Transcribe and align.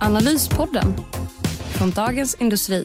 Analyspodden 0.00 0.94
från 1.78 1.90
Dagens 1.90 2.34
Industri. 2.34 2.84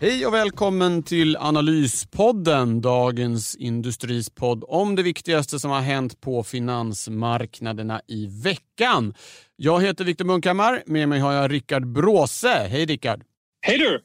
Hej 0.00 0.26
och 0.26 0.34
välkommen 0.34 1.02
till 1.02 1.36
Analyspodden, 1.36 2.80
Dagens 2.80 3.56
Industris 3.56 4.30
podd 4.30 4.64
om 4.68 4.96
det 4.96 5.02
viktigaste 5.02 5.58
som 5.58 5.70
har 5.70 5.80
hänt 5.80 6.20
på 6.20 6.42
finansmarknaderna 6.42 8.00
i 8.08 8.26
veckan. 8.26 9.14
Jag 9.56 9.82
heter 9.82 10.04
Viktor 10.04 10.24
Munkhammar, 10.24 10.82
med 10.86 11.08
mig 11.08 11.20
har 11.20 11.32
jag 11.32 11.52
Rickard 11.52 11.86
Bråse. 11.86 12.66
Hej 12.70 12.86
Rickard! 12.86 13.22
Hej 13.60 13.78
du! 13.78 14.02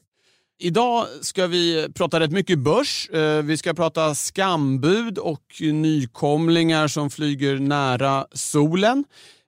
Idag 0.58 1.06
ska 1.20 1.46
vi 1.46 1.88
prata 1.94 2.20
rätt 2.20 2.30
mycket 2.30 2.58
börs. 2.58 3.10
Eh, 3.10 3.42
vi 3.42 3.56
ska 3.56 3.74
prata 3.74 4.14
skambud 4.14 5.18
och 5.18 5.60
nykomlingar 5.60 6.88
som 6.88 7.10
flyger 7.10 7.58
nära 7.58 8.26
solen. 8.32 9.04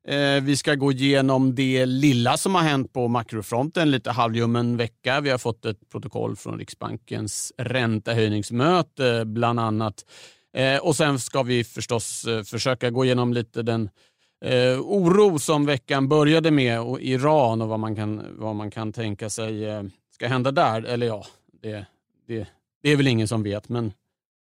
Eh, 0.09 0.43
vi 0.43 0.57
ska 0.57 0.75
gå 0.75 0.93
igenom 0.93 1.55
det 1.55 1.87
lilla 1.87 2.37
som 2.37 2.55
har 2.55 2.63
hänt 2.63 2.93
på 2.93 3.09
makrofronten, 3.09 3.91
lite 3.91 4.11
halvljummen 4.11 4.77
vecka. 4.77 5.21
Vi 5.21 5.31
har 5.31 5.39
fått 5.39 5.65
ett 5.65 5.89
protokoll 5.93 6.37
från 6.37 6.59
Riksbankens 6.59 7.53
räntehöjningsmöte 7.59 9.09
eh, 9.09 9.25
bland 9.25 9.61
annat. 9.61 10.05
Eh, 10.57 10.79
och 10.79 10.97
sen 10.97 11.19
ska 11.19 11.43
vi 11.43 11.65
förstås 11.65 12.25
eh, 12.25 12.43
försöka 12.43 12.91
gå 12.91 13.05
igenom 13.05 13.33
lite 13.33 13.63
den 13.63 13.91
eh, 14.45 14.81
oro 14.81 15.39
som 15.39 15.67
veckan 15.67 16.09
började 16.09 16.51
med 16.51 16.81
och 16.81 17.01
Iran 17.01 17.63
och 17.63 17.69
vad 17.69 17.81
man 17.81 17.97
kan, 17.97 18.23
vad 18.39 18.57
man 18.57 18.71
kan 18.71 18.93
tänka 18.93 19.31
sig 19.31 19.67
ska 20.15 20.29
hända 20.29 20.51
där. 20.51 20.83
Eller 20.83 21.07
ja, 21.07 21.27
det, 21.63 21.87
det, 22.29 22.49
det 22.83 22.91
är 22.91 22.97
väl 22.97 23.07
ingen 23.07 23.29
som 23.29 23.43
vet, 23.43 23.69
men 23.69 23.93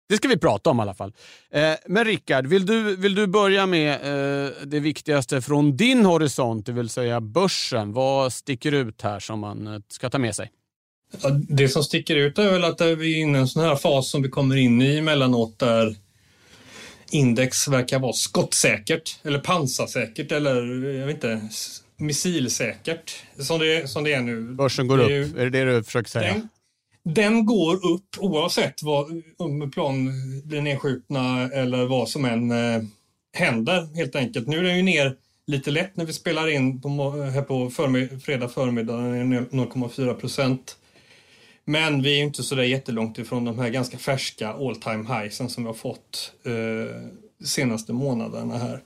det 0.09 0.17
ska 0.17 0.29
vi 0.29 0.37
prata 0.37 0.71
om 0.71 0.79
i 0.79 0.83
alla 0.83 0.95
fall. 0.95 1.13
Eh, 1.51 1.73
men 1.87 2.05
Rickard, 2.05 2.47
vill 2.47 2.67
du, 2.67 2.97
vill 2.97 3.15
du 3.15 3.27
börja 3.27 3.67
med 3.67 3.93
eh, 3.95 4.51
det 4.65 4.81
viktigaste 4.81 5.41
från 5.41 5.77
din 5.77 6.05
horisont, 6.05 6.67
det 6.67 6.73
vill 6.73 6.89
säga 6.89 7.21
börsen. 7.21 7.93
Vad 7.93 8.33
sticker 8.33 8.73
ut 8.73 9.03
här 9.03 9.21
som 9.21 9.41
man 9.41 9.67
eh, 9.67 9.81
ska 9.89 10.11
ta 10.11 10.19
med 10.19 10.35
sig? 10.35 10.51
Det 11.49 11.69
som 11.69 11.85
sticker 11.85 12.17
ut 12.17 12.39
är 12.39 12.51
väl 12.51 12.65
att 12.65 12.81
vi 12.81 13.17
är 13.17 13.21
inne 13.21 13.39
i 13.39 13.41
en 13.41 13.49
sån 13.49 13.65
här 13.65 13.77
fas 13.77 14.11
som 14.11 14.23
vi 14.23 14.29
kommer 14.29 14.57
in 14.57 14.83
i 14.83 14.99
emellanåt 14.99 15.59
där 15.59 15.97
index 17.11 17.69
verkar 17.69 17.99
vara 17.99 18.13
skottsäkert 18.13 19.19
eller 19.23 19.39
pansarsäkert 19.39 20.33
eller 20.33 20.85
jag 20.99 21.07
vet 21.07 21.15
inte, 21.15 21.49
missilsäkert 21.97 23.15
som 23.39 23.59
det, 23.59 23.91
som 23.91 24.05
det 24.05 24.13
är 24.13 24.21
nu. 24.21 24.41
Börsen 24.41 24.89
går 24.89 24.99
det 24.99 25.25
upp, 25.25 25.37
är 25.37 25.51
det 25.51 25.51
det 25.51 25.77
du 25.77 25.85
försöker 25.85 26.11
säga? 26.11 26.33
Den, 26.33 26.49
den 27.05 27.47
går 27.47 27.75
upp 27.75 28.19
oavsett 28.19 28.83
vad, 28.83 29.23
om 29.37 29.71
plan 29.71 30.11
blir 30.45 30.61
nedskjutna 30.61 31.43
eller 31.43 31.87
vad 31.87 32.09
som 32.09 32.25
än 32.25 32.51
eh, 32.51 32.83
händer 33.33 33.97
helt 33.97 34.17
enkelt. 34.17 34.49
Nu 34.49 34.59
är 34.59 34.63
den 34.63 34.77
ju 34.77 34.83
ner 34.83 35.17
lite 35.47 35.71
lätt 35.71 35.97
när 35.97 36.05
vi 36.05 36.13
spelar 36.13 36.49
in 36.49 36.81
på, 36.81 37.11
här 37.11 37.43
på 37.43 37.71
förmid 37.71 38.23
fredag 38.23 38.49
förmiddag, 38.49 38.97
den 38.97 39.33
är 39.33 39.41
0,4 39.41 40.15
procent. 40.15 40.77
Men 41.65 42.03
vi 42.03 42.21
är 42.21 42.25
inte 42.25 42.43
så 42.43 42.55
där 42.55 42.63
jättelångt 42.63 43.19
ifrån 43.19 43.45
de 43.45 43.59
här 43.59 43.69
ganska 43.69 43.99
färska 43.99 44.49
all 44.49 44.77
time 44.77 45.21
highsen 45.21 45.49
som 45.49 45.65
vi 45.65 45.67
har 45.67 45.75
fått 45.75 46.33
eh, 46.45 47.01
senaste 47.45 47.93
månaderna 47.93 48.59
här. 48.59 48.83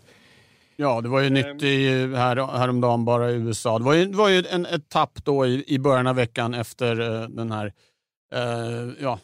Ja, 0.77 1.01
det 1.01 1.09
var 1.09 1.21
ju 1.21 1.31
nytt 1.31 1.63
i, 1.63 1.89
här, 2.17 2.59
häromdagen 2.59 3.05
bara 3.05 3.31
i 3.31 3.35
USA. 3.35 3.79
Det 3.79 3.85
var 3.85 3.95
ju, 3.95 4.07
det 4.07 4.17
var 4.17 4.29
ju 4.29 4.45
en, 4.51 4.67
ett 4.67 4.89
tapp 4.89 5.25
då 5.25 5.47
i, 5.47 5.65
i 5.67 5.79
början 5.79 6.07
av 6.07 6.17
veckan 6.17 6.55
efter 6.55 7.01
eh, 7.01 7.29
den 7.29 7.53
här 7.53 7.73
eh, 8.33 8.93
ja, 9.01 9.19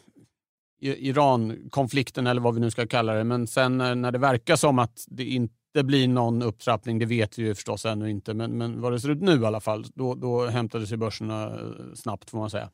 Iran-konflikten 0.79 2.27
eller 2.27 2.41
vad 2.41 2.53
vi 2.55 2.61
nu 2.61 2.71
ska 2.71 2.87
kalla 2.87 3.13
det. 3.13 3.23
Men 3.23 3.47
sen 3.47 3.81
eh, 3.81 3.95
när 3.95 4.11
det 4.11 4.19
verkar 4.19 4.55
som 4.55 4.79
att 4.79 5.05
det 5.07 5.23
inte 5.23 5.83
blir 5.83 6.07
någon 6.07 6.41
upptrappning, 6.41 6.99
det 6.99 7.05
vet 7.05 7.39
vi 7.39 7.43
ju 7.43 7.55
förstås 7.55 7.85
ännu 7.85 8.09
inte, 8.09 8.33
men, 8.33 8.57
men 8.57 8.81
vad 8.81 8.91
det 8.91 8.99
ser 8.99 9.09
ut 9.09 9.21
nu 9.21 9.41
i 9.41 9.45
alla 9.45 9.61
fall, 9.61 9.85
då, 9.93 10.15
då 10.15 10.45
hämtade 10.45 10.87
sig 10.87 10.97
börserna 10.97 11.43
eh, 11.45 11.93
snabbt 11.95 12.29
får 12.29 12.37
man 12.37 12.49
säga. 12.49 12.69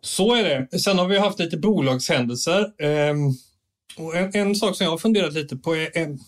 Så 0.00 0.34
är 0.34 0.42
det. 0.42 0.78
Sen 0.78 0.98
har 0.98 1.06
vi 1.06 1.18
haft 1.18 1.38
lite 1.38 1.56
bolagshändelser. 1.56 2.72
Ehm, 2.78 3.32
och 3.96 4.16
en, 4.16 4.30
en, 4.34 4.54
sak 4.54 4.76
som 4.76 4.84
jag 4.84 4.90
har 4.90 4.98
funderat 4.98 5.32
lite 5.32 5.56
på 5.56 5.76
är, 5.76 5.98
är, 5.98 6.18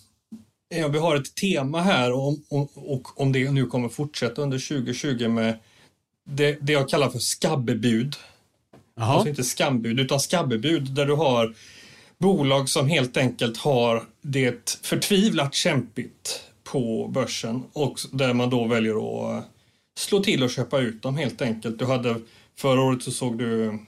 är 0.75 0.89
vi 0.89 0.99
har 0.99 1.17
ett 1.17 1.35
tema 1.35 1.81
här 1.81 2.13
och, 2.13 2.39
och, 2.51 2.71
och 2.75 3.21
om 3.21 3.33
det 3.33 3.51
nu 3.51 3.67
kommer 3.67 3.89
fortsätta 3.89 4.43
under 4.43 4.69
2020 4.69 5.29
med 5.29 5.59
det, 6.25 6.59
det 6.61 6.73
jag 6.73 6.89
kallar 6.89 7.09
för 7.09 7.19
skabbebud. 7.19 8.17
Aha. 8.99 9.15
Alltså 9.15 9.29
inte 9.29 9.45
skambud, 9.45 10.01
utan 10.01 10.21
skabbebud 10.21 10.95
där 10.95 11.07
du 11.07 11.15
har 11.15 11.55
bolag 12.19 12.69
som 12.69 12.89
helt 12.89 13.17
enkelt 13.17 13.57
har 13.57 14.05
det 14.23 14.81
förtvivlat 14.83 15.55
kämpigt 15.55 16.45
på 16.65 17.09
börsen 17.09 17.63
och 17.73 17.99
där 18.13 18.35
man 18.35 18.51
då 18.51 18.67
väljer 18.67 18.93
att 18.93 19.45
eh, 19.45 19.49
slå 19.99 20.21
till 20.21 20.43
och 20.43 20.51
köpa 20.51 20.79
ut 20.81 21.03
dem 21.03 21.17
helt 21.17 21.43
enkelt. 21.43 21.79
Du 21.79 21.85
hade, 21.85 22.17
förra 22.59 22.83
året 22.83 23.03
så 23.03 23.11
såg 23.11 23.39
du 23.39 23.79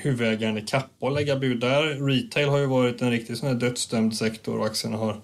huvudägaren 0.00 0.58
i 0.58 0.62
Kappa 0.62 1.08
lägga 1.08 1.36
bud 1.36 1.60
där. 1.60 2.06
Retail 2.06 2.48
har 2.48 2.58
ju 2.58 2.66
varit 2.66 3.02
en 3.02 3.10
riktigt 3.10 3.38
sån 3.38 3.48
här 3.48 3.56
dödsdömd 3.56 4.16
sektor 4.16 4.58
och 4.58 4.66
aktierna 4.66 4.96
har 4.96 5.20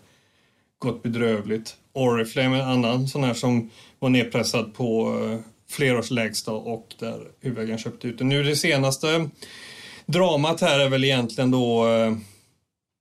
gått 0.79 1.03
bedrövligt. 1.03 1.77
Oriflame 1.93 2.57
är 2.57 2.63
en 2.63 2.69
annan 2.69 3.09
sån 3.09 3.25
här 3.25 3.35
som 3.35 3.71
var 3.99 4.09
nedpressad 4.09 4.75
på 4.75 5.19
eh, 5.25 5.39
flerårslägsta 5.69 6.53
och 6.53 6.95
där 6.99 7.21
huvudägaren 7.41 7.79
köpte 7.79 8.09
ut 8.09 8.19
den. 8.19 8.29
Nu 8.29 8.43
det 8.43 8.57
senaste 8.57 9.31
dramat 10.07 10.61
här 10.61 10.79
är 10.79 10.89
väl 10.89 11.05
egentligen 11.05 11.51
då 11.51 11.89
eh, 11.89 12.17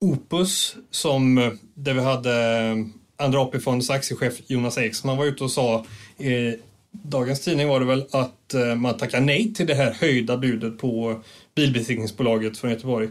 Opus 0.06 0.76
som 0.92 1.38
eh, 1.38 1.52
där 1.74 1.94
vi 1.94 2.02
hade 2.02 2.58
eh, 2.58 2.76
Andra 3.18 3.42
AP-fondens 3.42 3.90
aktiechef 3.90 4.34
Jonas 4.48 4.78
Eksman 4.78 5.18
var 5.18 5.26
ute 5.26 5.44
och 5.44 5.52
sa 5.52 5.86
i 6.18 6.56
dagens 6.92 7.42
tidning 7.42 7.68
var 7.68 7.80
det 7.80 7.86
väl 7.86 8.06
att 8.12 8.56
man 8.78 8.98
tackar 8.98 9.22
nej 9.22 9.54
till 9.54 9.68
det 9.68 9.76
här 9.76 9.92
höjda 9.92 10.38
budet 10.38 10.78
på 10.78 11.22
bilbesiktningsbolaget 11.56 12.58
från 12.58 12.72
Göteborg. 12.72 13.10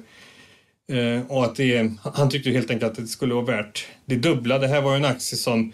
Och 1.28 1.44
att 1.44 1.56
det, 1.56 1.90
han 2.02 2.30
tyckte 2.30 2.50
helt 2.50 2.70
enkelt 2.70 2.92
att 2.92 2.98
det 2.98 3.06
skulle 3.06 3.34
vara 3.34 3.44
värt 3.44 3.86
det 4.04 4.16
dubbla. 4.16 4.58
Det 4.58 4.68
här 4.68 4.82
var 4.82 4.90
ju 4.90 4.96
en 4.96 5.04
aktie 5.04 5.38
som 5.38 5.72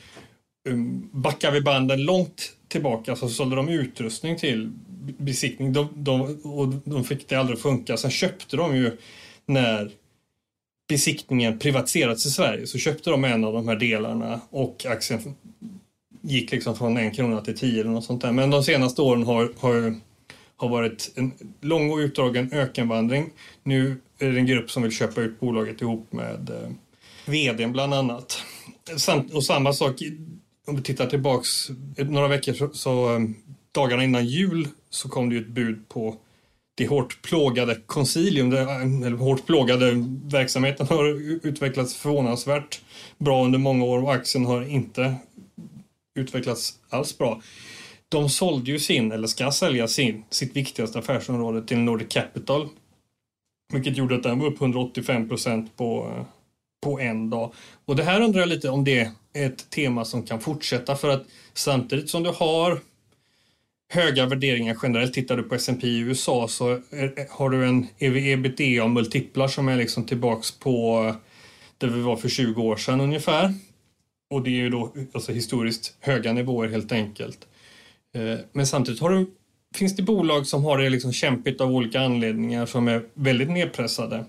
backar 1.12 1.50
vi 1.52 1.60
banden 1.60 2.04
långt 2.04 2.52
tillbaka 2.70 3.16
så 3.16 3.28
sålde 3.28 3.56
de 3.56 3.68
utrustning 3.68 4.36
till 4.36 4.72
besiktning 5.18 5.72
de, 5.72 5.88
de, 5.94 6.40
och 6.42 6.68
de 6.84 7.04
fick 7.04 7.28
det 7.28 7.36
aldrig 7.36 7.56
att 7.56 7.62
funka. 7.62 7.96
Sen 7.96 8.10
köpte 8.10 8.56
de 8.56 8.76
ju 8.76 8.96
när 9.46 9.90
besiktningen 10.88 11.58
privatiserats 11.58 12.26
i 12.26 12.30
Sverige 12.30 12.66
så 12.66 12.78
köpte 12.78 13.10
de 13.10 13.24
en 13.24 13.44
av 13.44 13.52
de 13.52 13.68
här 13.68 13.76
delarna 13.76 14.40
och 14.50 14.86
aktien 14.88 15.34
gick 16.22 16.52
liksom 16.52 16.76
från 16.76 16.96
en 16.96 17.10
krona 17.10 17.40
till 17.40 17.58
tio 17.58 17.80
eller 17.80 17.90
något 17.90 18.04
sånt 18.04 18.22
där. 18.22 18.32
Men 18.32 18.50
de 18.50 18.62
senaste 18.62 19.02
åren 19.02 19.22
har, 19.22 19.52
har, 19.58 19.94
har 20.56 20.68
varit 20.68 21.12
en 21.16 21.32
lång 21.60 21.90
och 21.90 21.96
utdragen 21.96 22.52
ökenvandring. 22.52 23.30
Nu 23.62 23.96
är 24.18 24.32
det 24.32 24.38
en 24.38 24.46
grupp 24.46 24.70
som 24.70 24.82
vill 24.82 24.92
köpa 24.92 25.20
ut 25.20 25.40
bolaget 25.40 25.80
ihop 25.80 26.12
med 26.12 26.50
eh, 26.50 26.70
vdn 27.26 27.72
bland 27.72 27.94
annat. 27.94 28.42
Samt, 28.96 29.32
och 29.34 29.44
samma 29.44 29.72
sak 29.72 30.02
om 30.70 30.76
vi 30.76 30.82
tittar 30.82 31.06
tillbaks 31.06 31.70
eh, 31.96 32.06
några 32.06 32.28
veckor 32.28 32.52
så, 32.52 32.70
så 32.72 33.14
eh, 33.14 33.20
dagarna 33.72 34.04
innan 34.04 34.26
jul 34.26 34.68
så 34.90 35.08
kom 35.08 35.28
det 35.28 35.34
ju 35.34 35.40
ett 35.40 35.48
bud 35.48 35.88
på 35.88 36.16
det 36.74 36.86
hårt 36.86 37.22
plågade 37.22 37.74
konsilium, 37.86 38.52
eh, 38.52 38.82
eller 38.82 39.16
hårt 39.16 39.46
plågade 39.46 40.04
verksamheten 40.24 40.86
har 40.86 41.04
utvecklats 41.46 41.94
förvånansvärt 41.94 42.80
bra 43.18 43.44
under 43.44 43.58
många 43.58 43.84
år 43.84 44.02
och 44.02 44.14
aktien 44.14 44.46
har 44.46 44.62
inte 44.62 45.14
utvecklats 46.18 46.74
alls 46.88 47.18
bra. 47.18 47.42
De 48.08 48.28
sålde 48.28 48.70
ju 48.70 48.78
sin, 48.78 49.12
eller 49.12 49.26
ska 49.26 49.52
sälja 49.52 49.88
sin, 49.88 50.24
sitt 50.30 50.56
viktigaste 50.56 50.98
affärsområde 50.98 51.66
till 51.66 51.78
Nordic 51.78 52.08
Capital. 52.08 52.68
Vilket 53.72 53.96
gjorde 53.96 54.14
att 54.14 54.22
den 54.22 54.38
var 54.38 54.46
upp 54.46 54.60
185 54.60 55.28
procent 55.28 55.76
på, 55.76 56.14
på 56.80 57.00
en 57.00 57.30
dag. 57.30 57.52
Och 57.84 57.96
det 57.96 58.02
här 58.02 58.20
undrar 58.20 58.40
jag 58.40 58.48
lite 58.48 58.70
om 58.70 58.84
det 58.84 59.00
är 59.32 59.46
ett 59.46 59.70
tema 59.70 60.04
som 60.04 60.22
kan 60.22 60.40
fortsätta 60.40 60.96
för 60.96 61.08
att 61.08 61.26
samtidigt 61.54 62.10
som 62.10 62.22
du 62.22 62.30
har 62.30 62.80
höga 63.92 64.26
värderingar 64.26 64.76
generellt, 64.82 65.14
tittar 65.14 65.36
du 65.36 65.42
på 65.42 65.54
S&P 65.54 65.86
i 65.86 65.98
USA 65.98 66.48
så 66.48 66.70
är, 66.70 67.30
har 67.30 67.50
du 67.50 67.66
en 67.66 67.86
ebitda 67.98 68.88
multiplar 68.88 69.48
som 69.48 69.68
är 69.68 69.76
liksom 69.76 70.06
tillbaks 70.06 70.58
på 70.58 71.14
där 71.78 71.88
vi 71.88 72.00
var 72.00 72.16
för 72.16 72.28
20 72.28 72.62
år 72.62 72.76
sedan 72.76 73.00
ungefär. 73.00 73.54
och 74.30 74.42
det 74.42 74.50
är 74.50 74.62
ju 74.62 74.70
då 74.70 74.92
alltså, 75.12 75.32
historiskt 75.32 75.96
höga 76.00 76.32
nivåer 76.32 76.68
helt 76.68 76.92
enkelt. 76.92 77.46
Eh, 78.14 78.38
men 78.52 78.66
samtidigt 78.66 79.00
har 79.00 79.10
du, 79.10 79.30
finns 79.74 79.96
det 79.96 80.02
bolag 80.02 80.46
som 80.46 80.64
har 80.64 80.78
det 80.78 80.90
liksom 80.90 81.12
kämpigt 81.12 81.60
av 81.60 81.70
olika 81.70 82.00
anledningar 82.00 82.66
som 82.66 82.88
är 82.88 83.02
väldigt 83.14 83.50
nedpressade. 83.50 84.24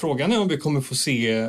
Frågan 0.00 0.32
är 0.32 0.40
om 0.40 0.48
vi 0.48 0.56
kommer 0.56 0.80
få 0.80 0.94
se 0.94 1.48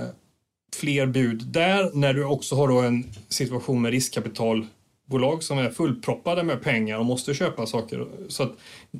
fler 0.76 1.06
bud 1.06 1.44
där 1.48 1.92
när 1.94 2.14
du 2.14 2.26
också 2.26 2.56
har 2.56 2.68
då 2.68 2.82
en 2.82 3.04
situation 3.30 3.82
med 3.82 3.92
riskkapitalbolag 3.92 5.44
som 5.44 5.58
är 5.58 5.70
fullproppade 5.70 6.44
med 6.44 6.64
pengar 6.64 7.00
och 7.00 7.06
måste 7.06 7.34
köpa 7.34 7.66
saker. 7.66 8.08
Så 8.28 8.44
att 8.44 8.52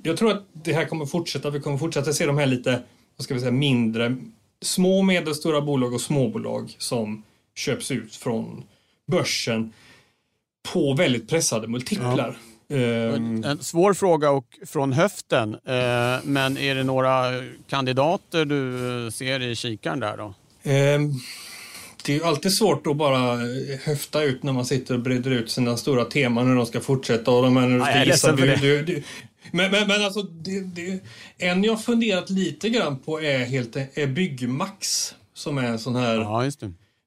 jag 0.04 0.18
tror 0.18 0.32
att 0.32 0.44
det 0.54 0.74
här 0.74 0.86
kommer 0.86 1.06
fortsätta. 1.06 1.50
Vi 1.50 1.60
kommer 1.60 1.78
fortsätta 1.78 2.14
se 2.14 2.26
de 2.26 2.38
här 2.38 2.46
lite, 2.46 2.84
vad 3.18 3.24
ska 3.24 3.34
vi 3.34 3.40
säga, 3.40 3.52
mindre, 3.52 4.18
små 4.62 4.98
och 4.98 5.06
medelstora 5.06 5.62
bolag 5.62 5.94
och 5.94 6.02
småbolag 6.02 6.76
som 6.78 7.24
köps 7.56 7.92
ut 7.92 8.16
från 8.16 8.64
börsen 9.08 9.74
på 10.74 10.94
väldigt 10.94 11.30
pressade 11.30 11.68
multiplar. 11.68 12.38
Ja. 12.40 12.51
Um, 12.72 13.44
en 13.44 13.64
svår 13.64 13.94
fråga 13.94 14.32
och 14.32 14.46
från 14.66 14.94
höften. 14.94 15.54
Uh, 15.54 15.60
men 16.24 16.58
är 16.58 16.76
det 16.76 16.84
några 16.84 17.24
kandidater 17.70 18.46
du 18.46 19.12
ser 19.12 19.42
i 19.42 19.56
kikaren 19.56 20.00
där 20.00 20.18
då? 20.18 20.34
Um, 20.64 21.14
det 22.06 22.16
är 22.16 22.26
alltid 22.26 22.54
svårt 22.54 22.88
att 22.88 22.98
bara 22.98 23.38
höfta 23.84 24.24
ut 24.24 24.44
när 24.44 24.54
man 24.54 24.66
sitter 24.66 24.94
och 24.94 25.00
breder 25.00 25.32
ut 25.32 25.52
sina 25.52 25.78
stora 25.78 26.06
teman 26.06 26.48
hur 26.48 26.56
de 26.56 26.66
ska 26.66 26.80
fortsätta 26.80 27.32
och 27.32 27.44
de 27.44 27.58
här 27.58 27.68
när 27.68 27.78
du 27.78 27.82
ska 27.86 27.94
Nej, 27.94 28.08
gissa. 28.08 28.32
Du, 28.32 28.56
du, 28.56 28.84
du, 28.84 29.04
men, 29.52 29.72
men, 29.72 29.88
men 29.88 30.06
alltså, 30.06 30.22
det, 30.22 30.60
det, 30.60 31.00
en 31.38 31.64
jag 31.64 31.84
funderat 31.84 32.30
lite 32.30 32.70
grann 32.70 33.00
på 33.00 33.22
är, 33.22 33.46
helt, 33.46 33.76
är 33.76 34.08
Byggmax 34.08 35.14
som 35.34 35.58
är 35.58 35.64
en 35.64 35.80
sån 35.80 35.96
här 35.96 36.16
ja. 36.16 36.52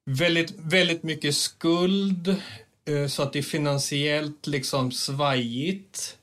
Väldigt, 0.07 0.55
väldigt 0.59 1.03
mycket 1.03 1.35
skuld 1.35 2.29
eh, 2.29 2.37
Eh, 2.89 3.07
så 3.07 3.23
att 3.23 3.33
det 3.33 3.39
är 3.39 3.43
finansiellt 3.43 4.47
liksom 4.47 4.93
svajigt. 4.93 6.19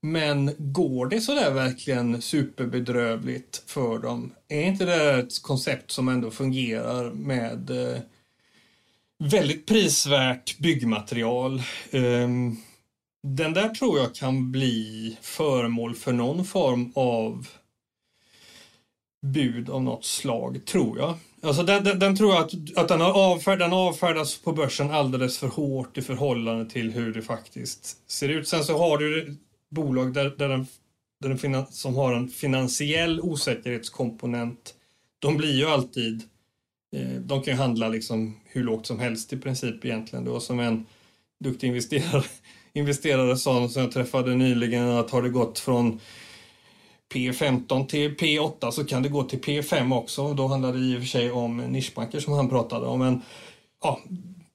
Men 0.00 0.54
går 0.58 1.06
det 1.06 1.20
så 1.20 1.34
där 1.34 1.50
verkligen 1.50 2.22
superbedrövligt 2.22 3.62
för 3.66 3.98
dem? 3.98 4.34
Är 4.48 4.62
inte 4.62 4.84
det 4.84 5.18
ett 5.18 5.42
koncept 5.42 5.90
som 5.90 6.08
ändå 6.08 6.30
fungerar 6.30 7.10
med 7.10 7.70
eh, 7.70 8.00
väldigt 9.18 9.66
prisvärt 9.66 10.58
byggmaterial? 10.58 11.62
Ehm, 11.90 12.56
den 13.22 13.52
där 13.52 13.68
tror 13.68 13.98
jag 13.98 14.14
kan 14.14 14.52
bli 14.52 15.16
föremål 15.20 15.94
för 15.94 16.12
någon 16.12 16.44
form 16.44 16.92
av 16.94 17.48
bud 19.26 19.70
av 19.70 19.82
något 19.82 20.04
slag, 20.04 20.64
tror 20.64 20.98
jag. 20.98 21.14
Alltså 21.44 21.62
den, 21.62 21.84
den, 21.84 21.98
den, 21.98 22.16
tror 22.16 22.34
jag 22.34 22.44
att, 22.44 22.52
att 22.76 22.88
den, 22.88 23.00
har 23.00 23.12
avfärd, 23.12 23.58
den 23.58 23.72
avfärdas 23.72 24.38
på 24.38 24.52
börsen 24.52 24.90
alldeles 24.90 25.38
för 25.38 25.48
hårt 25.48 25.98
i 25.98 26.02
förhållande 26.02 26.70
till 26.70 26.90
hur 26.90 27.14
det 27.14 27.22
faktiskt 27.22 28.10
ser 28.10 28.28
ut. 28.28 28.48
Sen 28.48 28.64
så 28.64 28.78
har 28.78 28.98
du 28.98 29.36
bolag 29.70 30.14
där, 30.14 30.34
där 30.38 30.48
den, 30.48 30.66
där 31.20 31.28
den 31.28 31.38
finan, 31.38 31.66
som 31.70 31.94
har 31.94 32.14
en 32.14 32.28
finansiell 32.28 33.20
osäkerhetskomponent. 33.20 34.74
De 35.18 35.36
blir 35.36 35.54
ju 35.54 35.66
alltid, 35.66 36.22
eh, 36.96 37.20
de 37.20 37.42
kan 37.42 37.54
ju 37.54 37.58
handla 37.58 37.88
liksom 37.88 38.40
hur 38.44 38.64
lågt 38.64 38.86
som 38.86 38.98
helst 38.98 39.32
i 39.32 39.36
princip 39.36 39.84
egentligen. 39.84 40.24
Då 40.24 40.40
som 40.40 40.60
en 40.60 40.86
duktig 41.40 41.68
investerare, 41.68 42.24
investerare 42.72 43.36
sa 43.36 43.68
som 43.68 43.82
jag 43.82 43.92
träffade 43.92 44.34
nyligen 44.34 44.88
att 44.88 45.10
har 45.10 45.22
det 45.22 45.28
gått 45.28 45.58
från 45.58 46.00
P15 47.12 47.86
till 47.86 48.16
P8 48.16 48.70
så 48.70 48.84
kan 48.84 49.02
det 49.02 49.08
gå 49.08 49.22
till 49.22 49.40
P5 49.40 49.96
också. 49.96 50.34
Då 50.34 50.46
handlar 50.46 50.72
det 50.72 50.78
i 50.78 50.96
och 50.96 51.00
för 51.00 51.06
sig 51.06 51.30
om 51.30 51.56
nischbanker 51.56 52.20
som 52.20 52.32
han 52.32 52.48
pratade 52.48 52.86
om. 52.86 52.98
Men 52.98 53.22
ja, 53.82 54.00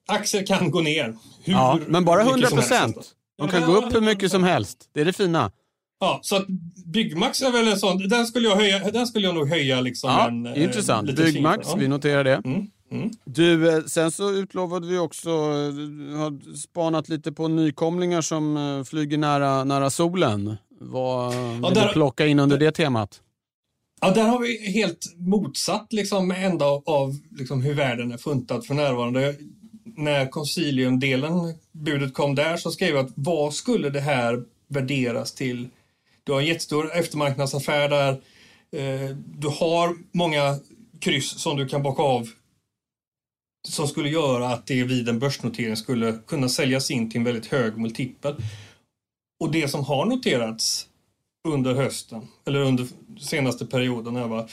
aktier 0.08 0.46
kan 0.46 0.72
gå 0.72 0.82
ner. 0.82 1.18
Hur 1.44 1.54
ja, 1.54 1.80
men 1.88 2.06
bara 2.06 2.22
100 2.22 2.48
procent. 2.48 2.98
De 3.38 3.48
kan 3.48 3.66
gå 3.66 3.78
upp 3.78 3.96
hur 3.96 4.02
mycket 4.02 4.32
som 4.32 4.44
helst. 4.44 4.90
Det 4.94 5.02
är 5.02 5.06
det 5.06 5.14
fina. 5.14 5.52
Ja, 6.00 6.20
så 6.22 6.36
att 6.36 6.48
Byggmax 6.86 7.42
är 7.42 7.52
väl 7.52 7.68
en 7.68 7.78
sån, 7.78 8.08
den 8.08 8.26
skulle 8.26 8.48
jag, 8.48 8.56
höja, 8.56 8.92
den 8.92 9.08
skulle 9.08 9.26
jag 9.26 9.36
nog 9.36 9.50
höja 9.50 9.82
liksom 9.82 10.10
ja, 10.10 10.28
en, 10.28 10.46
eh, 10.46 10.64
Intressant. 10.64 11.16
Byggmax, 11.16 11.68
ja. 11.70 11.76
vi 11.76 11.88
noterar 11.88 12.24
det. 12.24 12.42
Mm. 12.46 12.68
Mm. 12.92 13.10
Du, 13.26 13.70
eh, 13.70 13.84
sen 13.84 14.12
så 14.12 14.32
utlovade 14.32 14.88
vi 14.88 14.98
också, 14.98 15.30
eh, 15.30 16.18
har 16.18 16.56
spanat 16.56 17.10
lite 17.10 17.32
på 17.32 17.48
nykomlingar 17.48 18.22
som 18.22 18.84
flyger 18.88 19.18
nära, 19.18 19.64
nära 19.64 19.90
solen. 19.90 20.58
Vad 20.80 21.36
vill 21.36 21.60
ja, 21.64 21.70
där, 21.70 21.88
du 21.88 21.94
plocka 21.94 22.28
in 22.28 22.40
under 22.40 22.58
det 22.58 22.72
temat? 22.72 23.22
Ja, 24.02 24.12
där 24.12 24.24
har 24.24 24.40
vi 24.40 24.72
helt 24.72 25.14
motsatt 25.18 25.94
liksom, 25.94 26.32
ända 26.32 26.66
av, 26.66 27.16
liksom, 27.32 27.62
hur 27.62 27.74
världen 27.74 28.12
är 28.12 28.18
funtad 28.18 28.66
för 28.66 28.74
närvarande. 28.74 29.36
När 29.84 30.30
konsiliumdelen, 30.30 31.54
budet 31.72 32.14
kom 32.14 32.36
där, 32.36 32.58
så 32.58 32.72
skrev 32.72 32.96
jag 32.96 33.06
att 33.06 33.12
vad 33.16 33.54
skulle 33.54 33.90
det 33.90 34.00
här 34.00 34.44
värderas 34.68 35.34
till? 35.34 35.68
Du 36.24 36.32
har 36.32 36.40
en 36.40 36.48
jättestor 36.48 36.92
eftermarknadsaffär 36.94 37.90
där. 37.90 38.12
Eh, 38.72 39.16
du 39.16 39.48
har 39.48 39.96
många 40.12 40.60
kryss 41.00 41.42
som 41.42 41.58
du 41.58 41.68
kan 41.68 41.84
bocka 41.84 42.04
av 42.04 42.28
som 43.68 43.88
skulle 43.88 44.10
göra 44.10 44.50
att 44.50 44.68
det 44.68 44.84
vid 44.84 45.10
en 45.10 45.20
börsnotering 45.20 45.76
skulle 45.76 46.20
kunna 46.28 46.50
säljas 46.50 46.92
in 46.92 47.10
till 47.10 47.18
en 47.18 47.24
väldigt 47.24 47.46
hög 47.46 47.78
multipel. 47.78 48.36
Och 49.40 49.52
det 49.52 49.68
som 49.68 49.84
har 49.84 50.06
noterats 50.06 50.88
under 51.48 51.74
hösten, 51.76 52.28
eller 52.46 52.60
under 52.60 52.88
senaste 53.20 53.66
perioden 53.66 54.16
här, 54.16 54.28
va, 54.28 54.48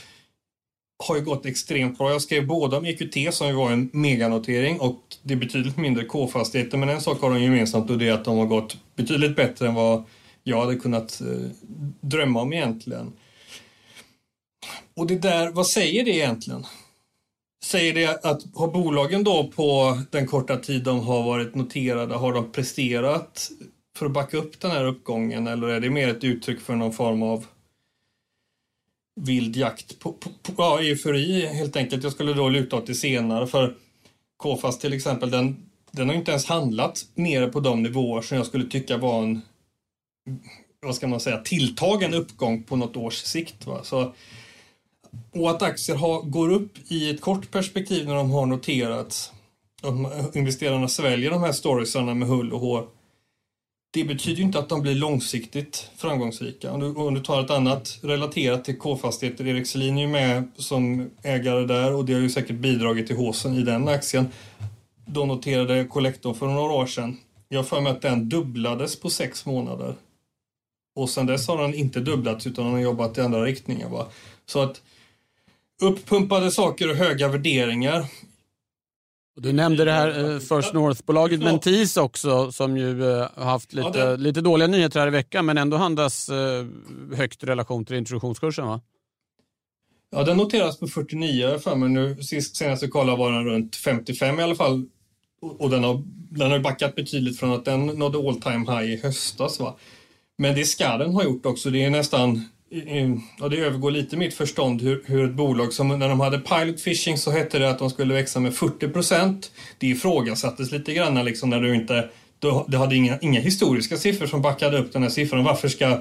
har 1.08 1.16
ju 1.16 1.22
gått 1.22 1.46
extremt 1.46 1.98
bra. 1.98 2.10
Jag 2.10 2.22
skrev 2.22 2.46
både 2.46 2.76
om 2.76 2.84
EQT 2.84 3.34
som 3.34 3.46
ju 3.46 3.52
var 3.52 3.70
en 3.70 3.90
meganotering 3.92 4.80
och 4.80 5.00
det 5.22 5.34
är 5.34 5.38
betydligt 5.38 5.76
mindre 5.76 6.04
K-fastigheter. 6.04 6.78
Men 6.78 6.88
en 6.88 7.00
sak 7.00 7.20
har 7.20 7.30
de 7.30 7.42
gemensamt 7.42 7.90
och 7.90 7.98
det 7.98 8.08
är 8.08 8.12
att 8.12 8.24
de 8.24 8.38
har 8.38 8.46
gått 8.46 8.76
betydligt 8.96 9.36
bättre 9.36 9.68
än 9.68 9.74
vad 9.74 10.04
jag 10.42 10.60
hade 10.60 10.76
kunnat 10.76 11.20
eh, 11.20 11.50
drömma 12.00 12.40
om 12.40 12.52
egentligen. 12.52 13.12
Och 14.96 15.06
det 15.06 15.18
där, 15.18 15.50
vad 15.50 15.66
säger 15.66 16.04
det 16.04 16.10
egentligen? 16.10 16.66
Säger 17.64 17.94
det 17.94 18.24
att 18.24 18.42
har 18.54 18.68
bolagen 18.68 19.24
då 19.24 19.52
på 19.56 19.98
den 20.10 20.26
korta 20.26 20.56
tid 20.56 20.84
de 20.84 21.00
har 21.00 21.22
varit 21.22 21.54
noterade, 21.54 22.14
har 22.14 22.32
de 22.32 22.52
presterat 22.52 23.50
för 23.98 24.06
att 24.06 24.12
backa 24.12 24.36
upp 24.36 24.60
den 24.60 24.70
här 24.70 24.84
uppgången 24.84 25.46
eller 25.46 25.68
är 25.68 25.80
det 25.80 25.90
mer 25.90 26.08
ett 26.08 26.24
uttryck 26.24 26.60
för 26.60 26.74
någon 26.74 26.92
form 26.92 27.22
av 27.22 27.46
vild 29.20 29.56
jakt 29.56 29.98
på, 29.98 30.12
på, 30.12 30.30
på 30.42 30.52
ja, 30.56 30.80
eufori 30.80 31.46
helt 31.46 31.76
enkelt. 31.76 32.02
Jag 32.02 32.12
skulle 32.12 32.32
då 32.32 32.48
luta 32.48 32.76
åt 32.76 32.86
det 32.86 32.94
senare 32.94 33.46
för 33.46 33.74
KFAS 34.42 34.78
till 34.78 34.92
exempel, 34.92 35.30
den, 35.30 35.70
den 35.90 36.08
har 36.08 36.16
inte 36.16 36.30
ens 36.30 36.46
handlat 36.46 37.06
nere 37.14 37.46
på 37.46 37.60
de 37.60 37.82
nivåer 37.82 38.22
som 38.22 38.36
jag 38.36 38.46
skulle 38.46 38.66
tycka 38.66 38.96
var 38.96 39.22
en 39.22 39.42
vad 40.84 40.94
ska 40.94 41.06
man 41.06 41.20
säga, 41.20 41.38
tilltagen 41.38 42.14
uppgång 42.14 42.62
på 42.62 42.76
något 42.76 42.96
års 42.96 43.14
sikt. 43.14 43.66
Va? 43.66 43.80
Så, 43.82 44.14
och 45.32 45.50
att 45.50 45.62
aktier 45.62 45.96
har, 45.96 46.22
går 46.22 46.52
upp 46.52 46.72
i 46.88 47.10
ett 47.10 47.20
kort 47.20 47.50
perspektiv 47.50 48.06
när 48.06 48.14
de 48.14 48.30
har 48.30 48.46
noterats, 48.46 49.32
att 49.82 50.36
investerarna 50.36 50.88
sväljer 50.88 51.30
de 51.30 51.42
här 51.42 51.52
storiesarna 51.52 52.14
med 52.14 52.28
hull 52.28 52.52
och 52.52 52.60
hår 52.60 52.86
det 53.94 54.04
betyder 54.04 54.42
inte 54.42 54.58
att 54.58 54.68
de 54.68 54.82
blir 54.82 54.94
långsiktigt 54.94 55.90
framgångsrika. 55.96 56.72
Om 56.72 56.80
du, 56.80 56.86
om 56.86 57.14
du 57.14 57.20
tar 57.20 57.44
ett 57.44 57.50
annat 57.50 57.98
relaterat 58.02 58.64
till 58.64 58.78
K-fastigheter, 58.78 59.46
Erik 59.46 59.66
Selin 59.66 59.98
är 59.98 60.02
ju 60.02 60.08
med 60.08 60.48
som 60.56 61.10
ägare 61.22 61.64
där 61.64 61.94
och 61.94 62.04
det 62.04 62.12
har 62.12 62.20
ju 62.20 62.30
säkert 62.30 62.56
bidragit 62.56 63.06
till 63.06 63.16
håsen 63.16 63.54
i 63.54 63.62
den 63.62 63.88
aktien. 63.88 64.28
De 65.06 65.28
noterade 65.28 65.84
Collector 65.84 66.34
för 66.34 66.46
några 66.46 66.72
år 66.72 66.86
sedan. 66.86 67.16
Jag 67.48 67.58
har 67.58 67.64
för 67.64 67.80
mig 67.80 67.92
att 67.92 68.02
den 68.02 68.28
dubblades 68.28 69.00
på 69.00 69.10
sex 69.10 69.46
månader. 69.46 69.94
Och 70.96 71.10
sen 71.10 71.26
dess 71.26 71.48
har 71.48 71.62
den 71.62 71.74
inte 71.74 72.00
dubblats 72.00 72.46
utan 72.46 72.64
den 72.64 72.74
har 72.74 72.80
jobbat 72.80 73.18
i 73.18 73.20
andra 73.20 73.44
riktningar. 73.44 73.88
Va? 73.88 74.06
Så 74.46 74.62
att 74.62 74.82
uppumpade 75.82 76.50
saker 76.50 76.90
och 76.90 76.96
höga 76.96 77.28
värderingar 77.28 78.06
du 79.36 79.52
nämnde 79.52 79.84
det 79.84 79.92
här 79.92 80.32
eh, 80.32 80.38
First 80.38 80.72
North-bolaget 80.72 81.40
Mentis 81.40 81.96
också 81.96 82.52
som 82.52 82.76
ju 82.76 83.12
eh, 83.12 83.28
har 83.34 83.44
haft 83.44 83.72
lite, 83.72 83.98
ja, 83.98 84.06
det... 84.06 84.16
lite 84.16 84.40
dåliga 84.40 84.68
nyheter 84.68 85.00
här 85.00 85.06
i 85.06 85.10
veckan 85.10 85.46
men 85.46 85.58
ändå 85.58 85.76
handlas 85.76 86.28
eh, 86.28 86.66
högt 87.16 87.42
i 87.42 87.46
relation 87.46 87.84
till 87.84 87.96
introduktionskursen 87.96 88.66
va? 88.66 88.80
Ja, 90.10 90.24
den 90.24 90.36
noteras 90.36 90.78
på 90.78 90.86
49 90.86 91.58
för 91.58 91.76
mig 91.76 91.88
nu. 91.88 92.22
Sist, 92.22 92.56
senast 92.56 92.82
jag 92.82 92.90
kollade 92.90 93.18
var 93.18 93.32
den 93.32 93.44
runt 93.44 93.76
55 93.76 94.40
i 94.40 94.42
alla 94.42 94.54
fall. 94.54 94.86
Och 95.40 95.70
den 95.70 95.84
har, 95.84 96.02
den 96.30 96.50
har 96.50 96.58
backat 96.58 96.94
betydligt 96.94 97.38
från 97.38 97.52
att 97.52 97.64
den 97.64 97.86
nådde 97.86 98.18
all 98.18 98.40
time 98.40 98.72
high 98.72 98.92
i 98.92 99.00
höstas. 99.02 99.60
Va? 99.60 99.76
Men 100.38 100.54
det 100.54 100.64
ska 100.64 100.96
den 100.96 101.14
ha 101.14 101.24
gjort 101.24 101.46
också. 101.46 101.70
Det 101.70 101.84
är 101.84 101.90
nästan 101.90 102.48
och 103.40 103.50
det 103.50 103.56
övergår 103.56 103.90
lite 103.90 104.16
mitt 104.16 104.34
förstånd 104.34 104.82
hur, 104.82 105.04
hur, 105.06 105.24
ett 105.24 105.34
bolag 105.34 105.72
som 105.72 105.98
när 105.98 106.08
de 106.08 106.20
hade 106.20 106.38
pilot 106.38 106.80
fishing 106.80 107.18
så 107.18 107.30
hette 107.30 107.58
det 107.58 107.70
att 107.70 107.78
de 107.78 107.90
skulle 107.90 108.14
växa 108.14 108.40
med 108.40 108.54
40 108.54 108.88
procent. 108.88 109.52
Det 109.78 109.86
ifrågasattes 109.86 110.72
lite 110.72 110.94
grann 110.94 111.24
liksom 111.24 111.50
när 111.50 111.60
du 111.60 111.74
inte, 111.74 112.08
du, 112.38 112.64
du 112.68 112.76
hade 112.76 112.96
inga, 112.96 113.18
inga 113.18 113.40
historiska 113.40 113.96
siffror 113.96 114.26
som 114.26 114.42
backade 114.42 114.78
upp 114.78 114.92
den 114.92 115.02
här 115.02 115.10
siffran. 115.10 115.44
Varför 115.44 115.68
ska, 115.68 116.00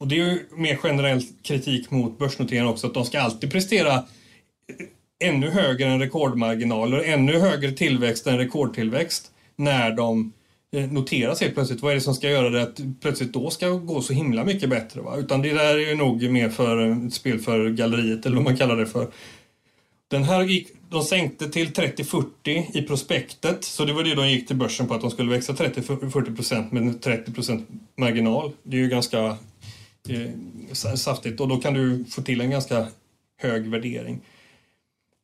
och 0.00 0.08
det 0.08 0.14
är 0.14 0.24
ju 0.24 0.46
mer 0.56 0.76
generell 0.76 1.22
kritik 1.42 1.90
mot 1.90 2.18
börsnoteringen 2.18 2.68
också, 2.68 2.86
att 2.86 2.94
de 2.94 3.04
ska 3.04 3.20
alltid 3.20 3.52
prestera 3.52 4.04
ännu 5.24 5.50
högre 5.50 5.86
än 5.88 6.00
rekordmarginaler, 6.00 6.98
ännu 6.98 7.38
högre 7.38 7.72
tillväxt 7.72 8.26
än 8.26 8.38
rekordtillväxt 8.38 9.30
när 9.56 9.90
de 9.90 10.32
Eh, 10.72 10.90
noteras 10.90 11.40
helt 11.40 11.54
plötsligt. 11.54 11.82
Vad 11.82 11.90
är 11.90 11.94
det 11.94 12.00
som 12.00 12.14
ska 12.14 12.30
göra 12.30 12.50
det 12.50 12.62
att 12.62 12.80
plötsligt 13.00 13.32
då 13.32 13.50
ska 13.50 13.68
gå 13.68 14.02
så 14.02 14.12
himla 14.12 14.44
mycket 14.44 14.70
bättre? 14.70 15.00
Va? 15.00 15.16
Utan 15.16 15.42
det 15.42 15.52
där 15.52 15.74
är 15.74 15.88
ju 15.88 15.94
nog 15.94 16.30
mer 16.30 16.48
för 16.48 16.86
eh, 16.86 17.06
ett 17.06 17.14
spel 17.14 17.38
för 17.38 17.70
galleriet 17.70 18.26
eller 18.26 18.36
vad 18.36 18.44
man 18.44 18.56
kallar 18.56 18.76
det 18.76 18.86
för. 18.86 19.10
Den 20.08 20.24
här 20.24 20.42
gick, 20.42 20.68
de 20.88 21.04
sänkte 21.04 21.48
till 21.48 21.68
30-40 21.68 22.76
i 22.78 22.82
prospektet, 22.82 23.64
så 23.64 23.84
det 23.84 23.92
var 23.92 24.04
det 24.04 24.14
de 24.14 24.28
gick 24.28 24.46
till 24.46 24.56
börsen 24.56 24.88
på, 24.88 24.94
att 24.94 25.00
de 25.00 25.10
skulle 25.10 25.30
växa 25.30 25.52
30-40 25.52 26.36
procent 26.36 26.72
med 26.72 27.02
30 27.02 27.32
procent 27.32 27.68
marginal. 27.96 28.52
Det 28.62 28.76
är 28.76 28.80
ju 28.80 28.88
ganska 28.88 29.36
eh, 30.08 30.94
saftigt 30.94 31.40
och 31.40 31.48
då 31.48 31.56
kan 31.56 31.74
du 31.74 32.04
få 32.04 32.22
till 32.22 32.40
en 32.40 32.50
ganska 32.50 32.86
hög 33.38 33.66
värdering. 33.66 34.20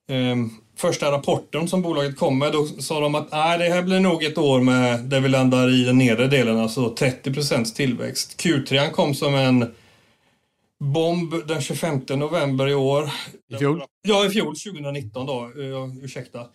Eh, 0.09 0.37
första 0.77 1.13
rapporten 1.13 1.69
som 1.69 1.83
bolaget 1.83 2.17
kom 2.17 2.39
med, 2.39 2.53
då 2.53 2.67
sa 2.67 3.01
de 3.01 3.15
att 3.15 3.33
Nej, 3.33 3.59
det 3.59 3.65
här 3.65 3.83
blir 3.83 4.01
nog 4.01 4.25
ett 4.25 4.39
år 4.39 4.61
med, 4.61 5.05
där 5.05 5.21
vi 5.21 5.29
landar 5.29 5.69
i 5.69 5.85
den 5.85 5.99
nedre 5.99 6.27
delen, 6.27 6.59
alltså 6.59 6.95
30 6.95 7.33
procents 7.33 7.75
tillväxt. 7.75 8.41
Q3 8.41 8.91
kom 8.91 9.15
som 9.15 9.35
en 9.35 9.75
bomb 10.79 11.35
den 11.47 11.61
25 11.61 12.01
november 12.09 12.69
i 12.69 12.75
år. 12.75 13.11
I 13.55 13.57
fjol? 13.57 13.83
Ja, 14.03 14.27
i 14.27 14.31
fjol, 14.31 14.57
2019 14.57 15.27
då. 15.27 15.51
Uh, 15.57 15.97
ursäkta. 16.03 16.47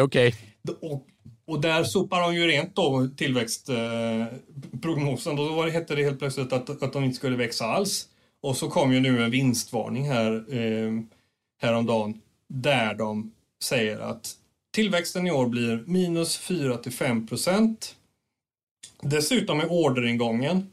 Okej. 0.00 0.34
Och, 0.80 1.06
och 1.46 1.60
där 1.60 1.84
sopar 1.84 2.20
de 2.20 2.34
ju 2.34 2.46
rent 2.46 2.76
då 2.76 3.08
tillväxtprognosen. 3.16 5.32
Eh, 5.32 5.36
då 5.36 5.48
var 5.54 5.66
det, 5.66 5.72
hette 5.72 5.94
det 5.94 6.02
helt 6.02 6.18
plötsligt 6.18 6.52
att, 6.52 6.82
att 6.82 6.92
de 6.92 7.04
inte 7.04 7.16
skulle 7.16 7.36
växa 7.36 7.64
alls. 7.64 8.08
Och 8.42 8.56
så 8.56 8.70
kom 8.70 8.92
ju 8.92 9.00
nu 9.00 9.24
en 9.24 9.30
vinstvarning 9.30 10.08
här 10.08 10.54
eh, 10.54 10.92
häromdagen 11.60 12.20
där 12.48 12.94
de 12.94 13.32
säger 13.62 13.98
att 13.98 14.36
tillväxten 14.70 15.26
i 15.26 15.30
år 15.30 15.46
blir 15.46 15.84
minus 15.86 16.36
4 16.36 16.76
till 16.76 16.92
5 16.92 17.26
procent. 17.26 17.94
Dessutom 19.02 19.60
är 19.60 19.66
orderingången 19.72 20.70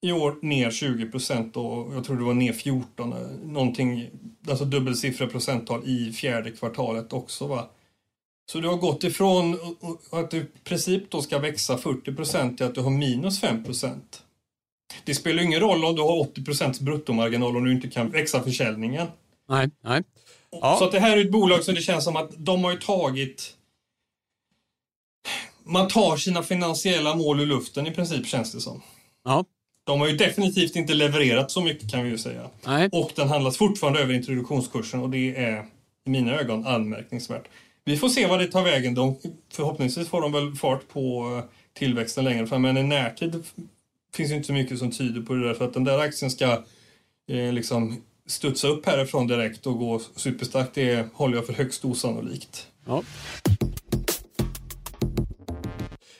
i 0.00 0.12
år 0.12 0.36
ner 0.42 0.70
20 0.70 1.10
procent 1.10 1.56
och 1.56 1.94
jag 1.94 2.04
tror 2.04 2.16
det 2.16 2.24
var 2.24 2.34
ner 2.34 2.52
14, 2.52 3.12
eh, 3.12 3.18
någonting, 3.44 4.10
alltså 4.48 4.64
dubbelsiffriga 4.64 5.30
procenttal 5.30 5.82
i 5.84 6.12
fjärde 6.12 6.50
kvartalet 6.50 7.12
också. 7.12 7.46
Va? 7.46 7.68
Så 8.52 8.60
du 8.60 8.68
har 8.68 8.76
gått 8.76 9.04
ifrån 9.04 9.58
att 10.10 10.30
du 10.30 10.36
i 10.38 10.46
princip 10.64 11.10
då 11.10 11.22
ska 11.22 11.38
växa 11.38 11.78
40 11.78 12.14
procent 12.14 12.56
till 12.56 12.66
att 12.66 12.74
du 12.74 12.80
har 12.80 12.90
minus 12.90 13.40
5 13.40 13.64
procent. 13.64 14.22
Det 15.04 15.14
spelar 15.14 15.42
ingen 15.42 15.60
roll 15.60 15.84
om 15.84 15.94
du 15.94 16.02
har 16.02 16.20
80 16.20 16.44
procents 16.44 16.80
bruttomarginal 16.80 17.56
om 17.56 17.64
du 17.64 17.72
inte 17.72 17.88
kan 17.88 18.10
växa 18.10 18.42
försäljningen. 18.42 19.06
Nej, 19.48 19.70
nej. 19.84 20.02
Ja. 20.50 20.76
Så 20.78 20.84
att 20.84 20.92
det 20.92 21.00
här 21.00 21.16
är 21.16 21.24
ett 21.24 21.30
bolag 21.30 21.64
som 21.64 21.74
det 21.74 21.80
känns 21.80 22.04
som 22.04 22.16
att 22.16 22.30
de 22.36 22.64
har 22.64 22.70
ju 22.70 22.78
tagit... 22.78 23.54
Man 25.64 25.88
tar 25.88 26.16
sina 26.16 26.42
finansiella 26.42 27.14
mål 27.14 27.40
ur 27.40 27.46
luften 27.46 27.86
i 27.86 27.90
princip 27.90 28.26
känns 28.26 28.52
det 28.52 28.60
som. 28.60 28.82
Ja. 29.24 29.44
De 29.84 30.00
har 30.00 30.08
ju 30.08 30.16
definitivt 30.16 30.76
inte 30.76 30.94
levererat 30.94 31.50
så 31.50 31.60
mycket 31.60 31.90
kan 31.90 32.04
vi 32.04 32.10
ju 32.10 32.18
säga. 32.18 32.50
Nej. 32.66 32.88
Och 32.92 33.12
den 33.16 33.28
handlas 33.28 33.56
fortfarande 33.56 34.00
över 34.00 34.14
introduktionskursen 34.14 35.00
och 35.00 35.10
det 35.10 35.36
är 35.36 35.64
i 36.06 36.10
mina 36.10 36.32
ögon 36.32 36.66
anmärkningsvärt. 36.66 37.48
Vi 37.84 37.96
får 37.96 38.08
se 38.08 38.26
vad 38.26 38.38
det 38.38 38.46
tar 38.46 38.62
vägen. 38.62 38.94
De, 38.94 39.16
förhoppningsvis 39.52 40.08
får 40.08 40.20
de 40.20 40.32
väl 40.32 40.54
fart 40.54 40.88
på 40.88 41.36
eh, 41.36 41.44
tillväxten 41.78 42.24
längre 42.24 42.46
fram 42.46 42.62
men 42.62 42.76
i 42.76 42.82
närtid 42.82 43.44
finns 44.14 44.32
inte 44.32 44.46
så 44.46 44.52
mycket 44.52 44.78
som 44.78 44.90
tyder 44.90 45.20
på 45.20 45.34
det 45.34 45.46
där 45.46 45.54
för 45.54 45.64
att 45.64 45.74
den 45.74 45.84
där 45.84 45.98
aktien 45.98 46.30
ska 46.30 46.62
eh, 47.28 47.52
liksom 47.52 48.02
studsa 48.30 48.68
upp 48.68 48.86
härifrån 48.86 49.26
direkt 49.26 49.66
och 49.66 49.78
gå 49.78 50.00
superstarkt 50.16 50.74
det 50.74 51.08
håller 51.14 51.36
jag 51.36 51.46
för 51.46 51.52
högst 51.52 51.84
osannolikt. 51.84 52.66
Ja. 52.86 53.02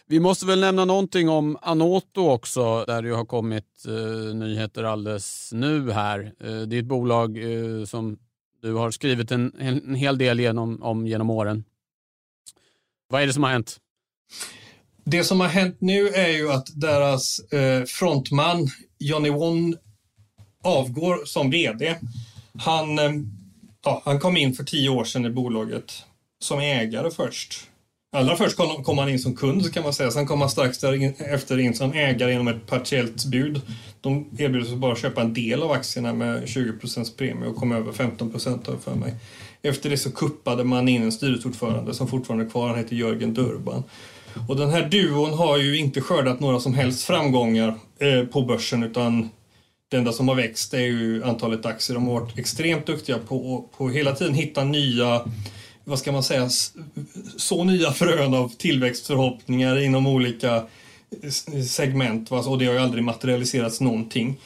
Vi 0.06 0.20
måste 0.20 0.46
väl 0.46 0.60
nämna 0.60 0.84
någonting 0.84 1.28
om 1.28 1.58
Anoto 1.62 2.28
också, 2.28 2.84
där 2.84 3.02
det 3.02 3.10
har 3.10 3.24
kommit 3.24 3.84
eh, 3.86 4.34
nyheter 4.34 4.84
alldeles 4.84 5.50
nu 5.52 5.90
här. 5.90 6.32
Eh, 6.40 6.60
det 6.60 6.76
är 6.76 6.80
ett 6.80 6.84
bolag 6.84 7.38
eh, 7.38 7.84
som 7.84 8.18
du 8.62 8.74
har 8.74 8.90
skrivit 8.90 9.30
en, 9.30 9.52
en 9.58 9.94
hel 9.94 10.18
del 10.18 10.40
genom, 10.40 10.82
om 10.82 11.06
genom 11.06 11.30
åren. 11.30 11.64
Vad 13.08 13.22
är 13.22 13.26
det 13.26 13.32
som 13.32 13.42
har 13.42 13.50
hänt? 13.50 13.76
Det 15.04 15.24
som 15.24 15.40
har 15.40 15.48
hänt 15.48 15.76
nu 15.80 16.08
är 16.08 16.28
ju 16.28 16.50
att 16.50 16.66
deras 16.80 17.38
eh, 17.52 17.84
frontman 17.84 18.68
Johnny 18.98 19.30
Won 19.30 19.76
avgår 20.64 21.24
som 21.24 21.50
VD. 21.50 21.94
Han, 22.58 22.98
eh, 22.98 23.12
ja, 23.84 24.02
han 24.04 24.20
kom 24.20 24.36
in 24.36 24.54
för 24.54 24.64
tio 24.64 24.88
år 24.88 25.04
sedan 25.04 25.26
i 25.26 25.30
bolaget 25.30 25.92
som 26.40 26.58
ägare 26.58 27.10
först. 27.10 27.68
Allra 28.12 28.36
först 28.36 28.56
kom, 28.56 28.84
kom 28.84 28.98
han 28.98 29.08
in 29.08 29.18
som 29.18 29.36
kund 29.36 29.74
kan 29.74 29.82
man 29.82 29.92
säga. 29.92 30.10
Sen 30.10 30.26
kom 30.26 30.40
han 30.40 30.50
strax 30.50 30.84
efter 31.18 31.58
in 31.58 31.74
som 31.74 31.92
ägare 31.92 32.32
genom 32.32 32.48
ett 32.48 32.66
partiellt 32.66 33.24
bud. 33.24 33.60
De 34.00 34.26
erbjöd 34.38 34.66
sig 34.66 34.76
bara 34.76 34.92
att 34.92 34.98
köpa 34.98 35.20
en 35.20 35.34
del 35.34 35.62
av 35.62 35.72
aktierna 35.72 36.12
med 36.12 36.44
20% 36.44 37.16
premie 37.16 37.48
och 37.48 37.56
kom 37.56 37.72
över 37.72 37.92
15 37.92 38.30
procent 38.30 38.68
för 38.84 38.94
mig. 38.94 39.14
Efter 39.62 39.90
det 39.90 39.96
så 39.96 40.10
kuppade 40.10 40.64
man 40.64 40.88
in 40.88 41.02
en 41.02 41.12
styrelseordförande 41.12 41.94
som 41.94 42.08
fortfarande 42.08 42.44
är 42.44 42.50
kvar. 42.50 42.68
Han 42.68 42.78
heter 42.78 42.96
Jörgen 42.96 43.34
Durban. 43.34 43.82
Och 44.48 44.56
den 44.56 44.70
här 44.70 44.88
duon 44.88 45.32
har 45.32 45.58
ju 45.58 45.78
inte 45.78 46.00
skördat 46.00 46.40
några 46.40 46.60
som 46.60 46.74
helst 46.74 47.04
framgångar 47.04 47.74
eh, 47.98 48.24
på 48.24 48.42
börsen 48.42 48.82
utan 48.82 49.30
det 49.88 49.96
enda 49.96 50.12
som 50.12 50.28
har 50.28 50.34
växt 50.34 50.74
är 50.74 50.78
ju 50.78 51.24
antalet 51.24 51.66
aktier. 51.66 51.94
De 51.94 52.06
har 52.06 52.20
varit 52.20 52.38
extremt 52.38 52.86
duktiga 52.86 53.18
på 53.18 53.64
att 53.78 53.92
hela 53.92 54.14
tiden 54.14 54.34
hitta 54.34 54.64
nya 54.64 55.24
vad 55.88 55.98
ska 55.98 56.12
man 56.12 56.22
säga, 56.22 56.48
så 57.36 57.64
nya 57.64 57.92
frön 57.92 58.34
av 58.34 58.48
tillväxtförhoppningar 58.48 59.78
inom 59.78 60.06
olika 60.06 60.62
segment 61.68 62.32
och 62.32 62.58
det 62.58 62.66
har 62.66 62.72
ju 62.72 62.78
aldrig 62.78 63.04
materialiserats 63.04 63.80
någonting. 63.80 64.36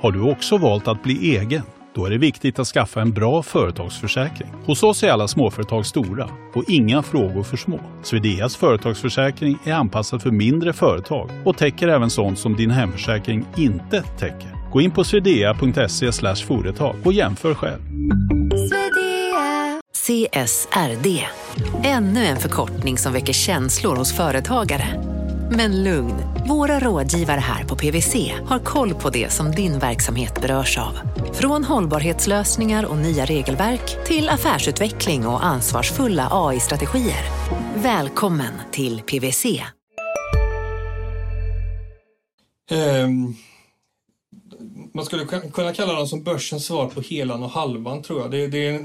Har 0.00 0.12
du 0.12 0.30
också 0.30 0.58
valt 0.58 0.88
att 0.88 1.02
bli 1.02 1.36
egen? 1.36 1.62
Då 1.94 2.06
är 2.06 2.10
det 2.10 2.18
viktigt 2.18 2.58
att 2.58 2.66
skaffa 2.66 3.00
en 3.00 3.12
bra 3.12 3.42
företagsförsäkring. 3.42 4.48
Hos 4.66 4.82
oss 4.82 5.02
är 5.02 5.10
alla 5.10 5.28
småföretag 5.28 5.86
stora 5.86 6.28
och 6.54 6.64
inga 6.68 7.02
frågor 7.02 7.42
för 7.42 7.56
små. 7.56 7.80
Swedeas 8.02 8.56
företagsförsäkring 8.56 9.58
är 9.64 9.72
anpassad 9.72 10.22
för 10.22 10.30
mindre 10.30 10.72
företag 10.72 11.30
och 11.44 11.56
täcker 11.56 11.88
även 11.88 12.10
sånt 12.10 12.38
som 12.38 12.56
din 12.56 12.70
hemförsäkring 12.70 13.46
inte 13.56 14.02
täcker. 14.02 14.70
Gå 14.72 14.80
in 14.80 14.90
på 14.90 15.04
swedea.se 15.04 16.12
företag 16.46 16.96
och 17.04 17.12
jämför 17.12 17.54
själv. 17.54 17.80
CSRD, 19.92 21.24
ännu 21.84 22.24
en 22.24 22.36
förkortning 22.36 22.98
som 22.98 23.12
väcker 23.12 23.32
känslor 23.32 23.96
hos 23.96 24.16
företagare. 24.16 25.11
Men 25.56 25.84
lugn, 25.84 26.14
våra 26.48 26.80
rådgivare 26.80 27.40
här 27.40 27.64
på 27.64 27.76
PWC 27.76 28.14
har 28.46 28.58
koll 28.58 28.94
på 28.94 29.10
det 29.10 29.32
som 29.32 29.50
din 29.50 29.78
verksamhet 29.78 30.40
berörs 30.40 30.78
av. 30.78 30.98
Från 31.32 31.64
hållbarhetslösningar 31.64 32.84
och 32.84 32.96
nya 32.96 33.24
regelverk 33.24 34.06
till 34.06 34.28
affärsutveckling 34.28 35.26
och 35.26 35.44
ansvarsfulla 35.44 36.28
AI-strategier. 36.30 37.24
Välkommen 37.76 38.52
till 38.70 39.00
PWC. 39.00 39.44
Um 42.70 42.78
ehm, 42.78 43.34
man 44.94 45.04
skulle 45.04 45.24
kunna 45.52 45.74
kalla 45.74 45.92
dem 45.92 46.06
som 46.06 46.22
börsens 46.22 46.66
svar 46.66 46.86
på 46.86 47.00
helan 47.00 47.42
och 47.42 47.50
halvan 47.50 48.02
tror 48.02 48.20
jag. 48.20 48.30
Det, 48.30 48.46
det 48.46 48.66
är 48.68 48.80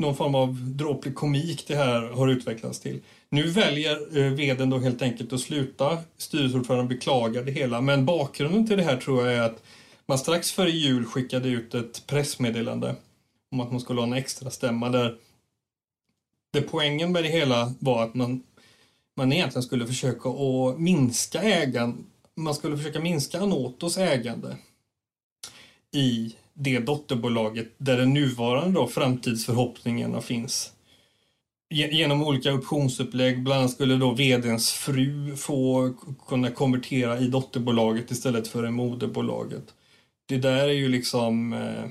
någon 0.00 0.16
form 0.16 0.34
av 0.34 0.58
dråplig 0.60 1.14
komik 1.14 1.64
det 1.66 1.76
här 1.76 2.02
har 2.02 2.28
utvecklats 2.28 2.80
till. 2.80 3.00
Nu 3.28 3.42
väljer 3.42 4.18
eh, 4.18 4.32
vdn 4.32 4.70
då 4.70 4.78
helt 4.78 5.02
enkelt 5.02 5.32
att 5.32 5.40
sluta. 5.40 5.98
Styrelseordföranden 6.16 6.88
beklagar 6.88 7.42
det 7.44 7.52
hela. 7.52 7.80
Men 7.80 8.06
bakgrunden 8.06 8.66
till 8.66 8.76
det 8.76 8.82
här 8.82 8.96
tror 8.96 9.26
jag 9.26 9.36
är 9.36 9.42
att 9.42 9.62
man 10.06 10.18
strax 10.18 10.52
före 10.52 10.70
jul 10.70 11.04
skickade 11.04 11.48
ut 11.48 11.74
ett 11.74 12.06
pressmeddelande 12.06 12.96
om 13.52 13.60
att 13.60 13.70
man 13.70 13.80
skulle 13.80 14.00
ha 14.00 14.06
en 14.06 14.12
extra 14.12 14.50
stämma 14.50 14.88
där 14.88 15.16
det 16.52 16.62
poängen 16.62 17.12
med 17.12 17.24
det 17.24 17.28
hela 17.28 17.72
var 17.78 18.04
att 18.04 18.14
man, 18.14 18.42
man 19.16 19.32
egentligen 19.32 19.62
skulle 19.62 19.86
försöka 19.86 20.28
att 20.28 20.78
minska 20.78 21.42
ägan, 21.42 22.06
man 22.34 22.54
skulle 22.54 22.76
försöka 22.76 23.00
minska 23.00 23.40
Anotos 23.40 23.98
ägande 23.98 24.56
i 25.92 26.34
det 26.60 26.78
dotterbolaget 26.78 27.68
där 27.78 27.96
den 27.96 28.14
nuvarande 28.14 28.80
då, 28.80 28.86
framtidsförhoppningarna 28.86 30.20
finns. 30.20 30.72
Genom 31.70 32.22
olika 32.22 32.54
optionsupplägg, 32.54 33.42
bland 33.42 33.60
annat 33.60 33.70
skulle 33.70 33.96
då 33.96 34.10
vdns 34.10 34.72
fru 34.72 35.36
få 35.36 35.94
kunna 36.28 36.50
konvertera 36.50 37.18
i 37.18 37.26
dotterbolaget 37.26 38.10
istället 38.10 38.48
för 38.48 38.66
i 38.66 38.70
moderbolaget. 38.70 39.64
Det 40.26 40.36
där 40.36 40.68
är 40.68 40.72
ju 40.72 40.88
liksom... 40.88 41.52
Eh, 41.52 41.84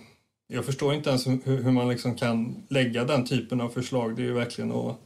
jag 0.47 0.65
förstår 0.65 0.93
inte 0.93 1.09
ens 1.09 1.27
hur 1.27 1.71
man 1.71 1.89
liksom 1.89 2.15
kan 2.15 2.63
lägga 2.69 3.03
den 3.03 3.25
typen 3.25 3.61
av 3.61 3.69
förslag. 3.69 4.15
Det 4.15 4.21
är 4.21 4.25
ju 4.25 4.33
verkligen 4.33 4.71
att 4.71 4.99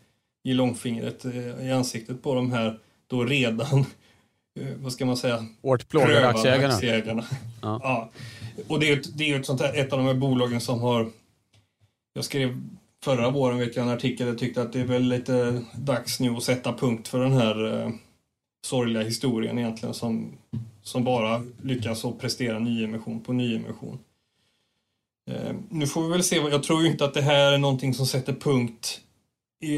ge 0.43 0.53
långfingret 0.53 1.25
eh, 1.25 1.67
i 1.67 1.71
ansiktet 1.71 2.23
på 2.23 2.35
de 2.35 2.51
här 2.51 2.79
då 3.07 3.23
redan 3.23 3.85
vad 4.75 4.93
ska 4.93 5.05
man 5.05 5.17
säga? 5.17 5.45
Hårt 5.61 5.89
plågade 5.89 6.27
aktieägarna. 6.27 6.73
aktieägarna. 6.73 7.25
Ja. 7.61 7.79
ja. 7.83 8.09
Och 8.67 8.79
det 8.79 8.89
är 8.89 8.97
ett, 8.97 9.17
det 9.17 9.23
är 9.23 9.39
ett, 9.39 9.45
sånt 9.45 9.61
här, 9.61 9.73
ett 9.73 9.93
av 9.93 9.99
de 9.99 10.07
här 10.07 10.13
bolagen 10.13 10.61
som 10.61 10.81
har... 10.81 11.11
Jag 12.13 12.25
skrev 12.25 12.61
förra 13.03 13.29
våren 13.29 13.57
vet 13.57 13.75
jag 13.75 13.85
en 13.85 13.93
artikel 13.93 14.27
jag 14.27 14.37
tyckte 14.37 14.61
att 14.61 14.73
det 14.73 14.79
är 14.79 14.85
väl 14.85 15.03
lite 15.03 15.61
dags 15.75 16.19
nu 16.19 16.29
att 16.35 16.43
sätta 16.43 16.73
punkt 16.73 17.07
för 17.07 17.19
den 17.19 17.33
här 17.33 17.83
eh, 17.83 17.89
sorgliga 18.65 19.03
historien 19.03 19.59
egentligen 19.59 19.93
som, 19.93 20.37
som 20.83 21.03
bara 21.03 21.43
lyckas 21.61 22.05
att 22.05 22.19
prestera 22.19 22.59
nyemission 22.59 23.19
på 23.19 23.33
nyemission. 23.33 23.99
Eh, 25.31 25.55
nu 25.69 25.87
får 25.87 26.03
vi 26.03 26.09
väl 26.09 26.23
se. 26.23 26.35
Jag 26.35 26.63
tror 26.63 26.81
ju 26.81 26.87
inte 26.87 27.05
att 27.05 27.13
det 27.13 27.21
här 27.21 27.51
är 27.51 27.57
någonting 27.57 27.93
som 27.93 28.05
sätter 28.05 28.33
punkt. 28.33 29.01
I, 29.63 29.77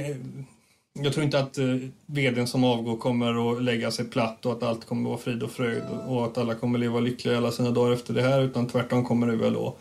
jag 1.03 1.13
tror 1.13 1.25
inte 1.25 1.39
att 1.39 1.57
eh, 1.57 1.65
vdn 2.05 2.47
som 2.47 2.63
avgår 2.63 2.97
kommer 2.97 3.51
att 3.51 3.63
lägga 3.63 3.91
sig 3.91 4.05
platt 4.05 4.45
och 4.45 4.51
att 4.51 4.63
allt 4.63 4.85
kommer 4.85 5.01
att 5.01 5.07
vara 5.07 5.17
frid 5.17 5.43
och 5.43 5.51
fröjd 5.51 5.83
och 6.07 6.25
att 6.25 6.37
alla 6.37 6.55
kommer 6.55 6.79
att 6.79 6.81
leva 6.83 6.99
lyckliga 6.99 7.37
alla 7.37 7.51
sina 7.51 7.71
dagar 7.71 7.93
efter 7.93 8.13
det 8.13 8.21
här 8.21 8.41
utan 8.41 8.67
tvärtom 8.67 9.05
kommer 9.05 9.27
det 9.27 9.35
väl 9.35 9.55
att 9.55 9.77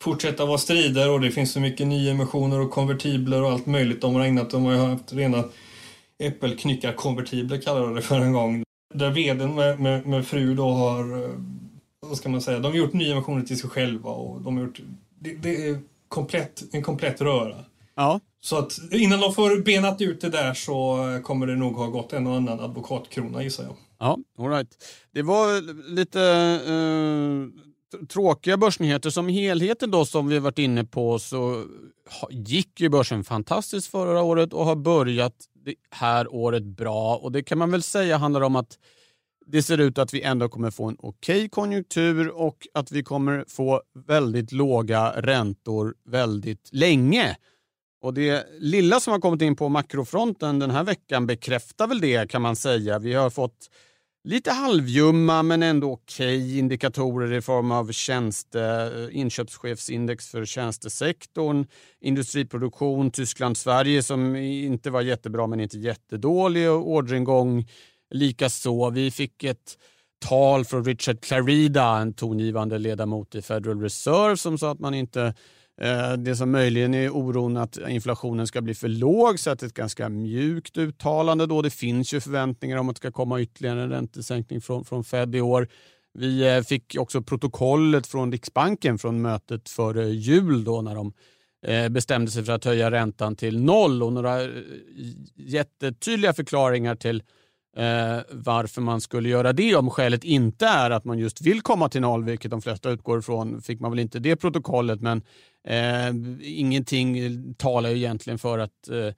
fortsätta 0.00 0.46
vara 0.46 0.58
strider 0.58 1.10
och 1.10 1.20
det 1.20 1.30
finns 1.30 1.52
så 1.52 1.60
mycket 1.60 1.86
nyemissioner 1.86 2.60
och 2.60 2.70
konvertibler 2.70 3.42
och 3.42 3.50
allt 3.50 3.66
möjligt 3.66 4.00
de 4.00 4.14
har 4.14 4.24
ägnat. 4.24 4.50
De 4.50 4.64
har 4.64 4.72
ju 4.72 4.78
haft 4.78 5.12
rena 5.12 5.44
äppelknyckarkonvertibler 6.18 7.60
kallar 7.60 7.80
de 7.80 7.94
det 7.94 8.02
för 8.02 8.20
en 8.20 8.32
gång. 8.32 8.62
Där 8.94 9.10
vdn 9.10 9.54
med, 9.54 9.80
med, 9.80 10.06
med 10.06 10.26
fru 10.26 10.54
då 10.54 10.70
har, 10.70 11.24
eh, 11.24 11.30
vad 12.00 12.16
ska 12.16 12.28
man 12.28 12.42
säga, 12.42 12.58
de 12.58 12.72
har 12.72 12.78
gjort 12.78 12.92
nyemissioner 12.92 13.42
till 13.42 13.58
sig 13.58 13.70
själva 13.70 14.10
och 14.10 14.40
de 14.42 14.56
har 14.56 14.64
gjort, 14.64 14.80
det, 15.18 15.34
det 15.34 15.68
är 15.68 15.78
komplett, 16.08 16.64
en 16.72 16.82
komplett 16.82 17.20
röra. 17.20 17.56
Ja. 17.94 18.20
Så 18.40 18.58
att 18.58 18.78
innan 18.92 19.20
de 19.20 19.34
får 19.34 19.62
benat 19.62 20.00
ut 20.00 20.20
det 20.20 20.28
där 20.28 20.54
så 20.54 20.98
kommer 21.24 21.46
det 21.46 21.56
nog 21.56 21.76
ha 21.76 21.86
gått 21.86 22.12
en 22.12 22.26
och 22.26 22.36
annan 22.36 22.60
advokatkrona 22.60 23.42
gissar 23.42 23.64
jag. 23.64 23.76
Ja, 23.98 24.18
all 24.38 24.48
right. 24.48 24.68
Det 25.12 25.22
var 25.22 25.60
lite 25.94 26.22
eh, 26.66 28.06
tråkiga 28.06 28.56
börsnyheter. 28.56 29.10
Som 29.10 29.28
helheten 29.28 29.90
då 29.90 30.04
som 30.04 30.28
vi 30.28 30.38
varit 30.38 30.58
inne 30.58 30.84
på 30.84 31.18
så 31.18 31.64
gick 32.30 32.80
ju 32.80 32.88
börsen 32.88 33.24
fantastiskt 33.24 33.86
förra 33.86 34.22
året 34.22 34.52
och 34.52 34.64
har 34.64 34.76
börjat 34.76 35.34
det 35.64 35.74
här 35.90 36.34
året 36.34 36.64
bra. 36.64 37.16
Och 37.16 37.32
det 37.32 37.42
kan 37.42 37.58
man 37.58 37.70
väl 37.70 37.82
säga 37.82 38.16
handlar 38.16 38.40
om 38.40 38.56
att 38.56 38.78
det 39.46 39.62
ser 39.62 39.78
ut 39.78 39.98
att 39.98 40.14
vi 40.14 40.22
ändå 40.22 40.48
kommer 40.48 40.70
få 40.70 40.84
en 40.88 40.96
okej 40.98 41.36
okay 41.36 41.48
konjunktur 41.48 42.28
och 42.28 42.66
att 42.74 42.92
vi 42.92 43.02
kommer 43.02 43.44
få 43.48 43.82
väldigt 44.06 44.52
låga 44.52 45.12
räntor 45.16 45.94
väldigt 46.04 46.68
länge. 46.72 47.36
Och 48.00 48.14
Det 48.14 48.46
lilla 48.58 49.00
som 49.00 49.12
har 49.12 49.20
kommit 49.20 49.42
in 49.42 49.56
på 49.56 49.68
makrofronten 49.68 50.58
den 50.58 50.70
här 50.70 50.84
veckan 50.84 51.26
bekräftar 51.26 51.86
väl 51.86 52.00
det 52.00 52.30
kan 52.30 52.42
man 52.42 52.56
säga. 52.56 52.98
Vi 52.98 53.14
har 53.14 53.30
fått 53.30 53.70
lite 54.24 54.50
halvjumma 54.50 55.42
men 55.42 55.62
ändå 55.62 55.92
okej 55.92 56.38
okay 56.38 56.58
indikatorer 56.58 57.32
i 57.32 57.40
form 57.40 57.72
av 57.72 57.92
tjänste, 57.92 58.62
eh, 58.62 59.18
inköpschefsindex 59.18 60.28
för 60.28 60.44
tjänstesektorn, 60.44 61.66
industriproduktion, 62.00 63.10
Tyskland, 63.10 63.56
Sverige 63.56 64.02
som 64.02 64.36
inte 64.36 64.90
var 64.90 65.00
jättebra 65.00 65.46
men 65.46 65.60
inte 65.60 65.78
jättedålig 65.78 66.70
och 66.70 66.90
orderingång 66.90 67.68
likaså. 68.10 68.90
Vi 68.90 69.10
fick 69.10 69.44
ett 69.44 69.78
tal 70.26 70.64
från 70.64 70.84
Richard 70.84 71.20
Clarida, 71.20 71.98
en 71.98 72.14
tongivande 72.14 72.78
ledamot 72.78 73.34
i 73.34 73.42
Federal 73.42 73.80
Reserve 73.80 74.36
som 74.36 74.58
sa 74.58 74.70
att 74.72 74.80
man 74.80 74.94
inte 74.94 75.34
Eh, 75.80 76.12
det 76.12 76.36
som 76.36 76.50
möjligen 76.50 76.94
är 76.94 77.10
oron 77.10 77.56
att 77.56 77.78
inflationen 77.88 78.46
ska 78.46 78.60
bli 78.60 78.74
för 78.74 78.88
låg, 78.88 79.38
så 79.38 79.50
att 79.50 79.58
det 79.58 79.66
är 79.66 79.68
ett 79.68 79.74
ganska 79.74 80.08
mjukt 80.08 80.78
uttalande. 80.78 81.46
Då. 81.46 81.62
Det 81.62 81.70
finns 81.70 82.14
ju 82.14 82.20
förväntningar 82.20 82.76
om 82.76 82.88
att 82.88 82.96
det 82.96 83.00
ska 83.00 83.12
komma 83.12 83.40
ytterligare 83.40 83.82
en 83.82 83.90
räntesänkning 83.90 84.60
från, 84.60 84.84
från 84.84 85.04
Fed 85.04 85.34
i 85.34 85.40
år. 85.40 85.68
Vi 86.14 86.56
eh, 86.56 86.62
fick 86.62 86.96
också 86.98 87.22
protokollet 87.22 88.06
från 88.06 88.32
Riksbanken 88.32 88.98
från 88.98 89.22
mötet 89.22 89.68
före 89.68 90.08
jul 90.08 90.64
då 90.64 90.82
när 90.82 90.94
de 90.94 91.12
eh, 91.66 91.88
bestämde 91.88 92.30
sig 92.30 92.44
för 92.44 92.52
att 92.52 92.64
höja 92.64 92.90
räntan 92.90 93.36
till 93.36 93.60
noll 93.60 94.02
och 94.02 94.12
några 94.12 94.48
jättetydliga 95.34 96.32
förklaringar 96.32 96.94
till 96.94 97.22
eh, 97.78 98.20
varför 98.30 98.80
man 98.80 99.00
skulle 99.00 99.28
göra 99.28 99.52
det 99.52 99.76
om 99.76 99.90
skälet 99.90 100.24
inte 100.24 100.66
är 100.66 100.90
att 100.90 101.04
man 101.04 101.18
just 101.18 101.40
vill 101.40 101.60
komma 101.62 101.88
till 101.88 102.00
noll, 102.00 102.24
vilket 102.24 102.50
de 102.50 102.62
flesta 102.62 102.90
utgår 102.90 103.18
ifrån, 103.18 103.62
fick 103.62 103.80
man 103.80 103.90
väl 103.90 104.00
inte 104.00 104.18
det 104.18 104.36
protokollet, 104.36 105.00
men 105.00 105.22
eh, 105.68 106.08
ingenting 106.42 107.54
talar 107.54 107.90
ju 107.90 107.96
egentligen 107.96 108.38
för 108.38 108.58
att 108.58 108.88
eh, 108.88 109.14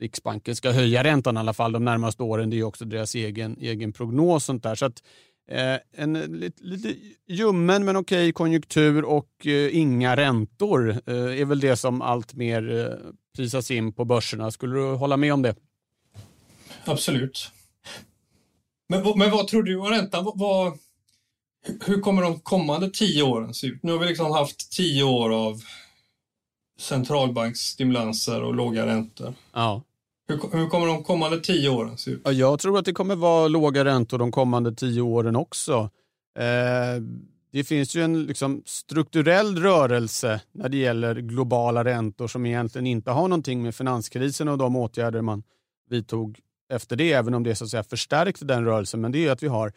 Riksbanken 0.00 0.56
ska 0.56 0.70
höja 0.70 1.04
räntan 1.04 1.36
i 1.36 1.40
alla 1.40 1.52
fall 1.52 1.72
de 1.72 1.84
närmaste 1.84 2.22
åren. 2.22 2.50
Det 2.50 2.56
är 2.56 2.58
ju 2.58 2.64
också 2.64 2.84
deras 2.84 3.14
egen, 3.14 3.56
egen 3.60 3.92
prognos. 3.92 4.44
Sånt 4.44 4.62
där. 4.62 4.74
Så 4.74 4.86
att, 4.86 5.02
eh, 5.50 6.02
en 6.02 6.12
lite, 6.12 6.64
lite 6.64 6.94
ljummen 7.28 7.84
men 7.84 7.96
okej 7.96 8.32
konjunktur 8.32 9.04
och 9.04 9.46
eh, 9.46 9.76
inga 9.76 10.16
räntor 10.16 10.90
eh, 10.90 11.40
är 11.40 11.44
väl 11.44 11.60
det 11.60 11.76
som 11.76 12.02
allt 12.02 12.34
mer 12.34 12.76
eh, 12.78 13.10
prisas 13.36 13.70
in 13.70 13.92
på 13.92 14.04
börserna. 14.04 14.50
Skulle 14.50 14.74
du 14.74 14.94
hålla 14.94 15.16
med 15.16 15.32
om 15.32 15.42
det? 15.42 15.54
Absolut. 16.84 17.50
Men, 18.88 19.18
men 19.18 19.30
vad 19.30 19.48
tror 19.48 19.62
du 19.62 19.76
om 19.76 19.86
räntan? 19.86 20.24
Vad, 20.24 20.38
vad, 20.38 20.78
hur 21.86 22.00
kommer 22.00 22.22
de 22.22 22.40
kommande 22.40 22.90
tio 22.90 23.22
åren 23.22 23.54
se 23.54 23.66
ut? 23.66 23.82
Nu 23.82 23.92
har 23.92 23.98
vi 23.98 24.06
liksom 24.06 24.32
haft 24.32 24.72
tio 24.72 25.04
år 25.04 25.32
av 25.32 25.62
centralbanksstimulanser 26.78 28.42
och 28.42 28.54
låga 28.54 28.86
räntor. 28.86 29.34
Ja. 29.52 29.82
Hur, 30.28 30.58
hur, 30.58 30.68
kommer 30.68 30.86
de 30.86 31.04
kommande 31.04 31.40
tio 31.40 31.68
åren 31.68 31.98
se 31.98 32.10
ut? 32.10 32.20
Ja, 32.24 32.32
jag 32.32 32.60
tror 32.60 32.78
att 32.78 32.84
det 32.84 32.92
kommer 32.92 33.16
vara 33.16 33.48
låga 33.48 33.84
räntor 33.84 34.18
de 34.18 34.32
kommande 34.32 34.74
tio 34.74 35.00
åren 35.00 35.36
också. 35.36 35.90
Eh, 36.38 37.02
det 37.52 37.64
finns 37.64 37.96
ju 37.96 38.02
en 38.02 38.24
liksom, 38.24 38.62
strukturell 38.66 39.56
rörelse 39.56 40.40
när 40.52 40.68
det 40.68 40.76
gäller 40.76 41.14
globala 41.14 41.84
räntor 41.84 42.28
som 42.28 42.46
egentligen 42.46 42.86
inte 42.86 43.10
har 43.10 43.28
någonting 43.28 43.62
med 43.62 43.74
finanskrisen 43.74 44.48
och 44.48 44.58
de 44.58 44.76
åtgärder 44.76 45.22
man 45.22 45.42
vidtog 45.90 46.40
efter 46.74 46.96
det, 46.96 47.12
även 47.12 47.34
om 47.34 47.42
det 47.42 47.54
så 47.54 47.64
att 47.64 47.70
säga 47.70 47.84
förstärkte 47.84 48.44
den 48.44 48.64
rörelsen. 48.64 49.00
Men 49.00 49.12
det 49.12 49.26
är 49.26 49.32
att 49.32 49.42
vi 49.42 49.48
har 49.48 49.72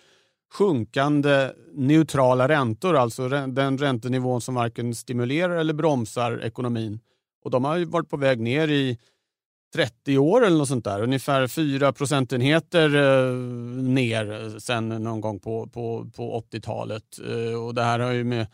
sjunkande 0.54 1.52
neutrala 1.74 2.48
räntor, 2.48 2.96
alltså 2.96 3.30
den 3.30 3.78
räntenivån 3.78 4.42
som 4.42 4.56
varken 4.56 4.96
stimulerar 4.96 5.58
eller 5.58 5.74
bromsar 5.74 6.44
ekonomin. 6.44 7.00
Och 7.44 7.52
de 7.52 7.64
har 7.64 7.86
varit 7.86 8.10
på 8.10 8.18
väg 8.18 8.40
ner 8.40 8.68
i 8.68 8.98
30 9.74 10.18
år 10.18 10.46
eller 10.46 10.58
något 10.58 10.68
sånt 10.68 10.86
där. 10.86 11.04
Ungefär 11.04 11.48
4 11.48 11.94
procentenheter 11.94 12.96
eh, 12.96 13.34
ner 13.84 14.32
eh, 14.32 14.58
sen 14.58 14.90
någon 14.90 15.22
gång 15.22 15.40
på, 15.40 15.68
på, 15.68 16.10
på 16.16 16.44
80-talet. 16.52 17.20
Eh, 17.28 17.64
och 17.64 17.74
det 17.74 17.84
här 17.84 18.00
har 18.00 18.12
ju 18.12 18.24
med 18.24 18.48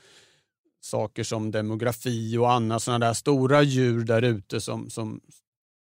saker 0.81 1.23
som 1.23 1.51
demografi 1.51 2.37
och 2.37 2.51
andra 2.51 2.79
sådana 2.79 3.05
där 3.05 3.13
stora 3.13 3.61
djur 3.61 4.03
där 4.03 4.21
ute 4.21 4.61
som, 4.61 4.89
som, 4.89 5.21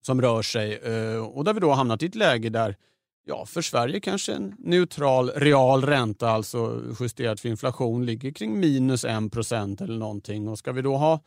som 0.02 0.22
rör 0.22 0.42
sig. 0.42 0.74
Eh, 0.74 1.26
och 1.26 1.44
där 1.44 1.54
vi 1.54 1.60
då 1.60 1.68
har 1.68 1.76
hamnat 1.76 2.02
i 2.02 2.06
ett 2.06 2.14
läge 2.14 2.48
där 2.50 2.76
ja, 3.24 3.46
för 3.46 3.62
Sverige 3.62 4.00
kanske 4.00 4.32
en 4.32 4.54
neutral 4.58 5.30
real 5.30 5.84
ränta, 5.84 6.30
alltså 6.30 6.82
justerat 7.00 7.40
för 7.40 7.48
inflation, 7.48 8.06
ligger 8.06 8.32
kring 8.32 8.60
minus 8.60 9.04
1 9.04 9.32
procent 9.32 9.80
eller 9.80 9.98
någonting. 9.98 10.48
Och 10.48 10.58
ska 10.58 10.72
vi 10.72 10.82
då 10.82 10.96
ha, 10.96 11.20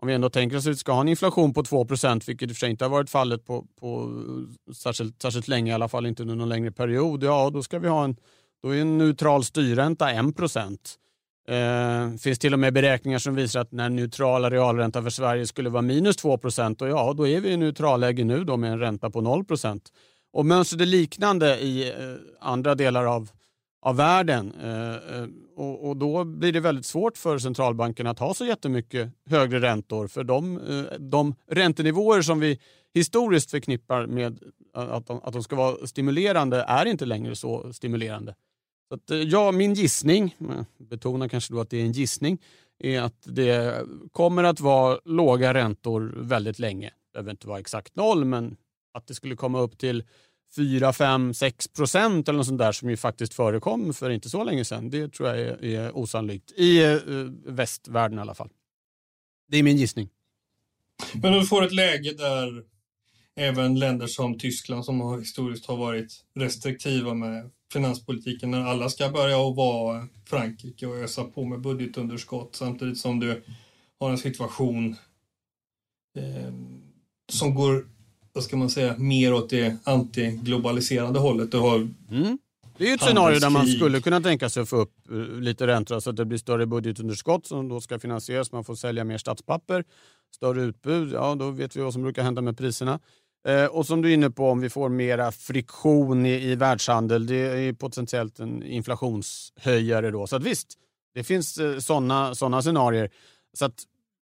om 0.00 0.08
vi 0.08 0.14
ändå 0.14 0.30
tänker 0.30 0.56
oss 0.56 0.66
att 0.66 0.72
vi 0.72 0.76
ska 0.76 0.92
ha 0.92 1.00
en 1.00 1.08
inflation 1.08 1.54
på 1.54 1.62
2 1.62 1.84
procent, 1.84 2.28
vilket 2.28 2.48
i 2.48 2.52
och 2.52 2.56
för 2.56 2.60
sig 2.60 2.70
inte 2.70 2.84
har 2.84 2.90
varit 2.90 3.10
fallet 3.10 3.44
på, 3.46 3.66
på 3.80 4.22
särskilt, 4.74 5.22
särskilt 5.22 5.48
länge, 5.48 5.70
i 5.70 5.74
alla 5.74 5.88
fall 5.88 6.06
inte 6.06 6.22
under 6.22 6.36
någon 6.36 6.48
längre 6.48 6.72
period, 6.72 7.24
ja 7.24 7.50
då 7.50 7.62
ska 7.62 7.78
vi 7.78 7.88
ha 7.88 8.04
en, 8.04 8.16
då 8.62 8.68
är 8.68 8.80
en 8.80 8.98
neutral 8.98 9.44
styrränta 9.44 10.10
1 10.10 10.36
procent. 10.36 10.96
Det 11.50 11.56
eh, 11.56 12.16
finns 12.16 12.38
till 12.38 12.52
och 12.52 12.58
med 12.58 12.74
beräkningar 12.74 13.18
som 13.18 13.34
visar 13.34 13.60
att 13.60 13.72
när 13.72 13.88
neutrala 13.88 14.50
realränta 14.50 15.02
för 15.02 15.10
Sverige 15.10 15.46
skulle 15.46 15.70
vara 15.70 15.82
minus 15.82 16.16
2 16.16 16.30
och 16.32 16.88
ja 16.88 17.12
då 17.16 17.28
är 17.28 17.40
vi 17.40 17.48
i 17.48 17.56
neutralläge 17.56 18.24
nu 18.24 18.44
då 18.44 18.56
med 18.56 18.72
en 18.72 18.78
ränta 18.78 19.10
på 19.10 19.20
0. 19.20 19.44
Och 20.32 20.46
mönstret 20.46 20.80
är 20.80 20.86
liknande 20.86 21.58
i 21.58 21.88
eh, 21.88 21.94
andra 22.40 22.74
delar 22.74 23.04
av, 23.04 23.30
av 23.82 23.96
världen. 23.96 24.52
Eh, 24.62 24.90
eh, 24.90 25.26
och, 25.56 25.88
och, 25.88 25.96
då 25.96 26.24
blir 26.24 26.52
det 26.52 26.60
väldigt 26.60 26.86
svårt 26.86 27.16
för 27.16 27.38
centralbankerna 27.38 28.10
att 28.10 28.18
ha 28.18 28.34
så 28.34 28.44
jättemycket 28.44 29.10
högre 29.30 29.60
räntor. 29.60 30.06
För 30.06 30.24
de, 30.24 30.56
eh, 30.58 30.98
de 30.98 31.34
räntenivåer 31.50 32.22
som 32.22 32.40
vi 32.40 32.60
historiskt 32.94 33.50
förknippar 33.50 34.06
med 34.06 34.38
att 34.74 35.06
de, 35.06 35.20
att 35.22 35.32
de 35.32 35.42
ska 35.42 35.56
vara 35.56 35.86
stimulerande 35.86 36.64
är 36.68 36.86
inte 36.86 37.06
längre 37.06 37.36
så 37.36 37.72
stimulerande. 37.72 38.34
Så 38.90 38.94
att, 38.94 39.10
eh, 39.10 39.18
ja, 39.18 39.52
min 39.52 39.74
gissning, 39.74 40.36
betona 40.78 41.28
kanske 41.28 41.52
då 41.52 41.60
att 41.60 41.70
det 41.70 41.76
är 41.76 41.84
en 41.84 41.92
gissning, 41.92 42.38
är 42.78 43.00
att 43.00 43.22
det 43.24 43.84
kommer 44.12 44.44
att 44.44 44.60
vara 44.60 45.00
låga 45.04 45.54
räntor 45.54 46.14
väldigt 46.16 46.58
länge. 46.58 46.86
Det 46.86 47.12
behöver 47.12 47.30
inte 47.30 47.46
vara 47.46 47.58
exakt 47.60 47.96
noll, 47.96 48.24
men 48.24 48.56
att 48.92 49.06
det 49.06 49.14
skulle 49.14 49.36
komma 49.36 49.60
upp 49.60 49.78
till 49.78 50.04
4, 50.56 50.92
5, 50.92 51.34
6 51.34 51.68
procent 51.68 52.28
eller 52.28 52.36
något 52.36 52.46
sånt 52.46 52.58
där 52.58 52.72
som 52.72 52.90
ju 52.90 52.96
faktiskt 52.96 53.34
förekom 53.34 53.94
för 53.94 54.10
inte 54.10 54.30
så 54.30 54.44
länge 54.44 54.64
sedan. 54.64 54.90
Det 54.90 55.12
tror 55.12 55.28
jag 55.28 55.40
är, 55.40 55.64
är 55.64 55.96
osannolikt. 55.96 56.52
I 56.52 56.84
eh, 56.84 56.98
västvärlden 57.46 58.18
i 58.18 58.20
alla 58.20 58.34
fall. 58.34 58.50
Det 59.48 59.58
är 59.58 59.62
min 59.62 59.76
gissning. 59.76 60.08
Men 61.14 61.32
du 61.32 61.46
får 61.46 61.64
ett 61.64 61.72
läge 61.72 62.12
där 62.12 62.64
även 63.36 63.78
länder 63.78 64.06
som 64.06 64.38
Tyskland 64.38 64.84
som 64.84 65.00
har 65.00 65.18
historiskt 65.18 65.66
har 65.66 65.76
varit 65.76 66.24
restriktiva 66.34 67.14
med 67.14 67.50
finanspolitiken 67.72 68.50
när 68.50 68.64
alla 68.64 68.88
ska 68.88 69.08
börja 69.08 69.48
att 69.48 69.56
vara 69.56 70.06
Frankrike 70.24 70.86
och 70.86 70.96
ösa 70.96 71.24
på 71.24 71.44
med 71.44 71.60
budgetunderskott 71.60 72.56
samtidigt 72.56 72.98
som 72.98 73.20
du 73.20 73.42
har 74.00 74.10
en 74.10 74.18
situation 74.18 74.96
eh, 76.18 76.52
som 77.32 77.54
går, 77.54 77.86
vad 78.32 78.44
ska 78.44 78.56
man 78.56 78.70
säga, 78.70 78.94
mer 78.98 79.32
åt 79.32 79.50
det 79.50 79.76
antiglobaliserande 79.84 81.18
hållet. 81.18 81.52
Du 81.52 81.58
har 81.58 81.76
mm. 82.10 82.38
Det 82.78 82.86
är 82.86 82.88
ju 82.88 82.94
ett 82.94 83.02
scenario 83.02 83.38
där 83.38 83.50
man 83.50 83.66
skulle 83.66 84.00
kunna 84.00 84.20
tänka 84.20 84.48
sig 84.48 84.62
att 84.62 84.68
få 84.68 84.76
upp 84.76 85.10
eh, 85.10 85.16
lite 85.16 85.66
räntor 85.66 86.00
så 86.00 86.10
att 86.10 86.16
det 86.16 86.24
blir 86.24 86.38
större 86.38 86.66
budgetunderskott 86.66 87.46
som 87.46 87.68
då 87.68 87.80
ska 87.80 87.98
finansieras. 87.98 88.52
Man 88.52 88.64
får 88.64 88.74
sälja 88.74 89.04
mer 89.04 89.18
statspapper, 89.18 89.84
större 90.34 90.62
utbud. 90.62 91.12
Ja, 91.12 91.34
då 91.34 91.50
vet 91.50 91.76
vi 91.76 91.80
vad 91.80 91.92
som 91.92 92.02
brukar 92.02 92.22
hända 92.22 92.42
med 92.42 92.58
priserna. 92.58 93.00
Eh, 93.48 93.66
och 93.66 93.86
som 93.86 94.02
du 94.02 94.10
är 94.10 94.14
inne 94.14 94.30
på, 94.30 94.50
om 94.50 94.60
vi 94.60 94.70
får 94.70 94.88
mera 94.88 95.32
friktion 95.32 96.26
i, 96.26 96.50
i 96.50 96.54
världshandel, 96.54 97.26
det 97.26 97.36
är 97.36 97.72
potentiellt 97.72 98.40
en 98.40 98.62
inflationshöjare 98.62 100.10
då. 100.10 100.26
Så 100.26 100.36
att 100.36 100.42
visst, 100.42 100.68
det 101.14 101.24
finns 101.24 101.58
eh, 101.58 101.78
sådana 101.78 102.34
såna 102.34 102.62
scenarier. 102.62 103.10
Så 103.52 103.64
att 103.64 103.82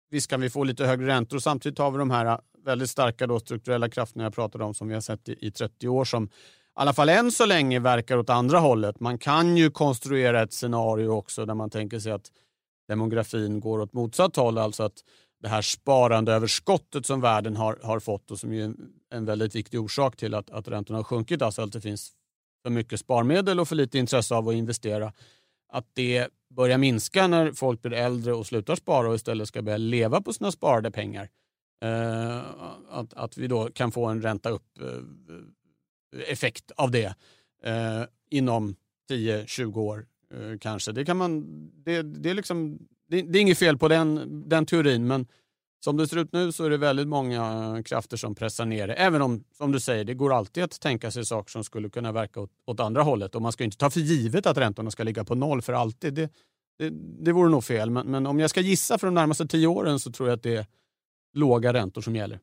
visst 0.09 0.29
kan 0.29 0.41
vi 0.41 0.49
få 0.49 0.63
lite 0.63 0.85
högre 0.85 1.07
räntor 1.07 1.37
och 1.37 1.43
samtidigt 1.43 1.79
har 1.79 1.91
vi 1.91 1.97
de 1.97 2.11
här 2.11 2.25
eh, 2.25 2.37
väldigt 2.65 2.89
starka 2.89 3.27
då, 3.27 3.39
strukturella 3.39 3.89
krafterna 3.89 4.23
jag 4.23 4.33
pratade 4.33 4.63
om 4.63 4.73
som 4.73 4.87
vi 4.87 4.93
har 4.93 5.01
sett 5.01 5.29
i, 5.29 5.47
i 5.47 5.51
30 5.51 5.87
år 5.87 6.05
som 6.05 6.25
i 6.25 6.29
alla 6.73 6.93
fall 6.93 7.09
än 7.09 7.31
så 7.31 7.45
länge 7.45 7.79
verkar 7.79 8.17
åt 8.17 8.29
andra 8.29 8.59
hållet. 8.59 8.99
Man 8.99 9.17
kan 9.17 9.57
ju 9.57 9.71
konstruera 9.71 10.41
ett 10.41 10.53
scenario 10.53 11.09
också 11.09 11.45
där 11.45 11.53
man 11.53 11.69
tänker 11.69 11.99
sig 11.99 12.11
att 12.11 12.31
demografin 12.87 13.59
går 13.59 13.79
åt 13.79 13.93
motsatt 13.93 14.35
håll, 14.35 14.57
alltså 14.57 14.83
att 14.83 15.03
det 15.41 15.47
här 15.47 15.61
sparandeöverskottet 15.61 17.05
som 17.05 17.21
världen 17.21 17.55
har, 17.55 17.79
har 17.83 17.99
fått 17.99 18.31
och 18.31 18.39
som 18.39 18.53
är 18.53 18.63
en, 18.63 18.93
en 19.09 19.25
väldigt 19.25 19.55
viktig 19.55 19.79
orsak 19.79 20.17
till 20.17 20.33
att, 20.33 20.49
att 20.49 20.67
räntorna 20.67 20.99
har 20.99 21.03
sjunkit, 21.03 21.41
alltså 21.41 21.61
att 21.61 21.71
det 21.71 21.81
finns 21.81 22.11
för 22.63 22.69
mycket 22.69 22.99
sparmedel 22.99 23.59
och 23.59 23.67
för 23.67 23.75
lite 23.75 23.99
intresse 23.99 24.35
av 24.35 24.49
att 24.49 24.55
investera, 24.55 25.13
att 25.71 25.85
det 25.93 26.27
börjar 26.49 26.77
minska 26.77 27.27
när 27.27 27.51
folk 27.51 27.81
blir 27.81 27.93
äldre 27.93 28.33
och 28.33 28.47
slutar 28.47 28.75
spara 28.75 29.09
och 29.09 29.15
istället 29.15 29.47
ska 29.47 29.61
börja 29.61 29.77
leva 29.77 30.21
på 30.21 30.33
sina 30.33 30.51
sparade 30.51 30.91
pengar. 30.91 31.29
Eh, 31.81 32.37
att, 32.89 33.13
att 33.13 33.37
vi 33.37 33.47
då 33.47 33.69
kan 33.71 33.91
få 33.91 34.05
en 34.05 34.21
ränta 34.21 34.49
upp-effekt 34.49 35.61
eh, 36.71 36.83
av 36.83 36.91
det 36.91 37.15
eh, 37.63 38.03
inom 38.29 38.75
10-20 39.09 39.77
år 39.77 40.07
eh, 40.33 40.57
kanske. 40.59 40.91
Det, 40.91 41.05
kan 41.05 41.17
man, 41.17 41.45
det, 41.73 42.01
det, 42.01 42.29
är 42.29 42.33
liksom, 42.33 42.87
det, 43.09 43.21
det, 43.21 43.39
är 43.39 43.41
inget 43.41 43.57
fel 43.57 43.77
på 43.77 43.87
den, 43.87 44.43
den 44.49 44.65
teorin 44.65 45.07
men 45.07 45.27
som 45.83 45.97
det 45.97 46.07
ser 46.07 46.17
ut 46.17 46.33
nu 46.33 46.51
så 46.51 46.63
är 46.65 46.69
det 46.69 46.77
väldigt 46.77 47.07
många 47.07 47.81
krafter 47.85 48.17
som 48.17 48.35
pressar 48.35 48.65
ner 48.65 48.87
det. 48.87 48.93
Även 48.93 49.21
om, 49.21 49.43
som 49.57 49.71
du 49.71 49.79
säger, 49.79 50.03
det 50.03 50.13
går 50.13 50.33
alltid 50.33 50.63
att 50.63 50.81
tänka 50.81 51.11
sig 51.11 51.25
saker 51.25 51.51
som 51.51 51.63
skulle 51.63 51.89
kunna 51.89 52.11
verka 52.11 52.39
åt, 52.41 52.51
åt 52.65 52.79
andra 52.79 53.01
hållet. 53.01 53.35
Och 53.35 53.41
man 53.41 53.51
ska 53.51 53.63
inte 53.63 53.77
ta 53.77 53.89
för 53.89 53.99
givet 53.99 54.45
att 54.45 54.57
räntorna 54.57 54.91
ska 54.91 55.03
ligga 55.03 55.23
på 55.23 55.35
noll 55.35 55.61
för 55.61 55.73
alltid. 55.73 56.13
Det, 56.13 56.31
det, 56.79 56.89
det 57.25 57.31
vore 57.31 57.49
nog 57.49 57.63
fel. 57.63 57.89
Men, 57.89 58.07
men, 58.07 58.27
om 58.27 58.39
jag 58.39 58.49
ska 58.49 58.61
gissa 58.61 58.97
för 58.97 59.07
de 59.07 59.13
närmaste 59.13 59.47
tio 59.47 59.67
åren 59.67 59.99
så 59.99 60.11
tror 60.11 60.29
jag 60.29 60.35
att 60.35 60.43
det 60.43 60.55
är 60.55 60.65
låga 61.33 61.73
räntor 61.73 62.01
som 62.01 62.15
gäller. 62.15 62.39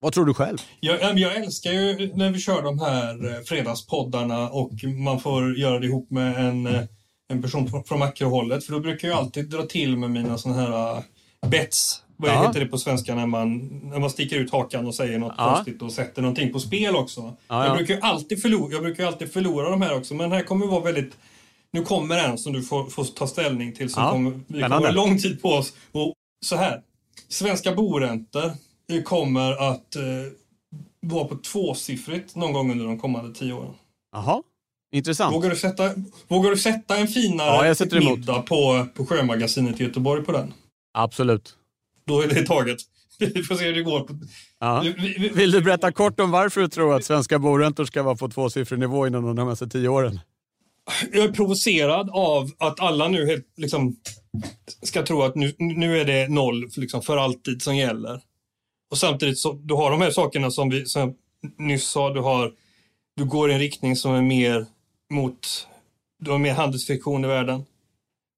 Vad 0.00 0.12
tror 0.12 0.24
du 0.24 0.34
själv? 0.34 0.58
Jag, 0.80 1.18
jag 1.18 1.36
älskar 1.36 1.72
ju 1.72 2.12
när 2.14 2.30
vi 2.30 2.38
kör 2.38 2.62
de 2.62 2.78
här 2.78 3.34
eh, 3.34 3.40
fredagspoddarna 3.40 4.50
och 4.50 4.72
man 5.04 5.20
får 5.20 5.58
göra 5.58 5.78
det 5.78 5.86
ihop 5.86 6.10
med 6.10 6.48
en, 6.48 6.66
eh, 6.66 6.82
en 7.28 7.42
person 7.42 7.84
från 7.86 7.98
makrohållet. 7.98 8.64
För 8.64 8.72
då 8.72 8.80
brukar 8.80 9.08
jag 9.08 9.18
alltid 9.18 9.50
dra 9.50 9.62
till 9.62 9.96
med 9.96 10.10
mina 10.10 10.38
sådana 10.38 10.60
här 10.60 11.02
bets. 11.46 12.02
Vad 12.16 12.30
ja. 12.30 12.46
heter 12.46 12.60
det 12.60 12.66
på 12.66 12.78
svenska 12.78 13.14
när 13.14 13.26
man, 13.26 13.58
när 13.82 13.98
man 13.98 14.10
sticker 14.10 14.36
ut 14.36 14.52
hakan 14.52 14.86
och 14.86 14.94
säger 14.94 15.18
något 15.18 15.34
ja. 15.38 15.54
konstigt 15.54 15.82
och 15.82 15.92
sätter 15.92 16.22
någonting 16.22 16.52
på 16.52 16.60
spel 16.60 16.96
också? 16.96 17.36
Ja, 17.48 17.66
jag, 17.66 17.76
brukar 17.76 17.98
alltid 18.00 18.42
förlora, 18.42 18.72
jag 18.72 18.82
brukar 18.82 19.06
alltid 19.06 19.32
förlora 19.32 19.70
de 19.70 19.82
här 19.82 19.96
också, 19.96 20.14
men 20.14 20.32
här 20.32 20.42
kommer 20.42 20.66
vara 20.66 20.80
väldigt... 20.80 21.16
Nu 21.70 21.82
kommer 21.82 22.18
en 22.18 22.38
som 22.38 22.52
du 22.52 22.62
får, 22.62 22.84
får 22.84 23.04
ta 23.04 23.26
ställning 23.26 23.72
till, 23.72 23.90
som 23.90 24.10
kommer, 24.10 24.40
vi 24.46 24.62
kommer 24.62 24.76
ha 24.76 24.90
lång 24.90 25.18
tid 25.18 25.42
på 25.42 25.48
oss. 25.48 25.72
Och 25.92 26.14
så 26.46 26.56
här, 26.56 26.82
svenska 27.28 27.74
boräntor 27.74 28.52
kommer 29.04 29.72
att 29.72 29.96
eh, 29.96 30.02
vara 31.00 31.24
på 31.24 31.36
tvåsiffrigt 31.36 32.36
någon 32.36 32.52
gång 32.52 32.72
under 32.72 32.86
de 32.86 32.98
kommande 32.98 33.34
tio 33.34 33.52
åren. 33.52 33.74
Jaha. 34.12 34.42
Intressant. 34.96 35.34
Vågar 35.34 35.50
du 35.50 35.56
sätta, 35.56 35.90
vågar 36.28 36.50
du 36.50 36.56
sätta 36.56 36.96
en 36.96 37.08
finare 37.08 37.76
ja, 37.90 38.00
middag 38.00 38.42
på, 38.42 38.86
på 38.94 39.06
Sjömagasinet 39.06 39.80
i 39.80 39.84
Göteborg 39.84 40.24
på 40.24 40.32
den? 40.32 40.54
Absolut. 40.94 41.54
Då 42.06 42.20
är 42.20 42.28
det 42.28 42.46
taget. 42.46 42.78
Vi 43.18 43.42
får 43.42 43.54
se 43.54 43.64
hur 43.64 43.74
det 43.74 43.82
går. 43.82 44.08
Ja. 44.60 44.84
Vill 45.32 45.50
du 45.50 45.60
berätta 45.60 45.92
kort 45.92 46.20
om 46.20 46.30
varför 46.30 46.60
du 46.60 46.68
tror 46.68 46.96
att 46.96 47.04
svenska 47.04 47.38
boräntor 47.38 47.84
ska 47.84 48.02
vara 48.02 48.16
på 48.16 48.28
tvåsiffrig 48.28 48.80
nivå 48.80 49.06
inom 49.06 49.24
de 49.24 49.34
närmaste 49.34 49.68
tio 49.68 49.88
åren? 49.88 50.20
Jag 51.12 51.24
är 51.24 51.32
provocerad 51.32 52.10
av 52.10 52.50
att 52.58 52.80
alla 52.80 53.08
nu 53.08 53.26
helt, 53.26 53.46
liksom, 53.56 53.96
ska 54.82 55.02
tro 55.02 55.22
att 55.22 55.34
nu, 55.34 55.54
nu 55.58 56.00
är 56.00 56.04
det 56.04 56.28
noll 56.28 56.68
liksom, 56.76 57.02
för 57.02 57.16
alltid 57.16 57.62
som 57.62 57.76
gäller. 57.76 58.20
Och 58.90 58.98
samtidigt 58.98 59.38
så 59.38 59.52
du 59.52 59.74
har 59.74 59.90
de 59.90 60.00
här 60.00 60.10
sakerna 60.10 60.50
som 60.50 60.70
vi 60.70 60.86
som 60.86 61.00
jag 61.02 61.14
nyss 61.58 61.88
sa, 61.88 62.14
du, 62.14 62.20
har, 62.20 62.52
du 63.16 63.24
går 63.24 63.50
i 63.50 63.54
en 63.54 63.58
riktning 63.58 63.96
som 63.96 64.14
är 64.14 64.22
mer 64.22 64.66
mot, 65.10 65.68
du 66.18 66.30
har 66.30 66.38
mer 66.38 66.54
handelsfiktion 66.54 67.24
i 67.24 67.28
världen. 67.28 67.64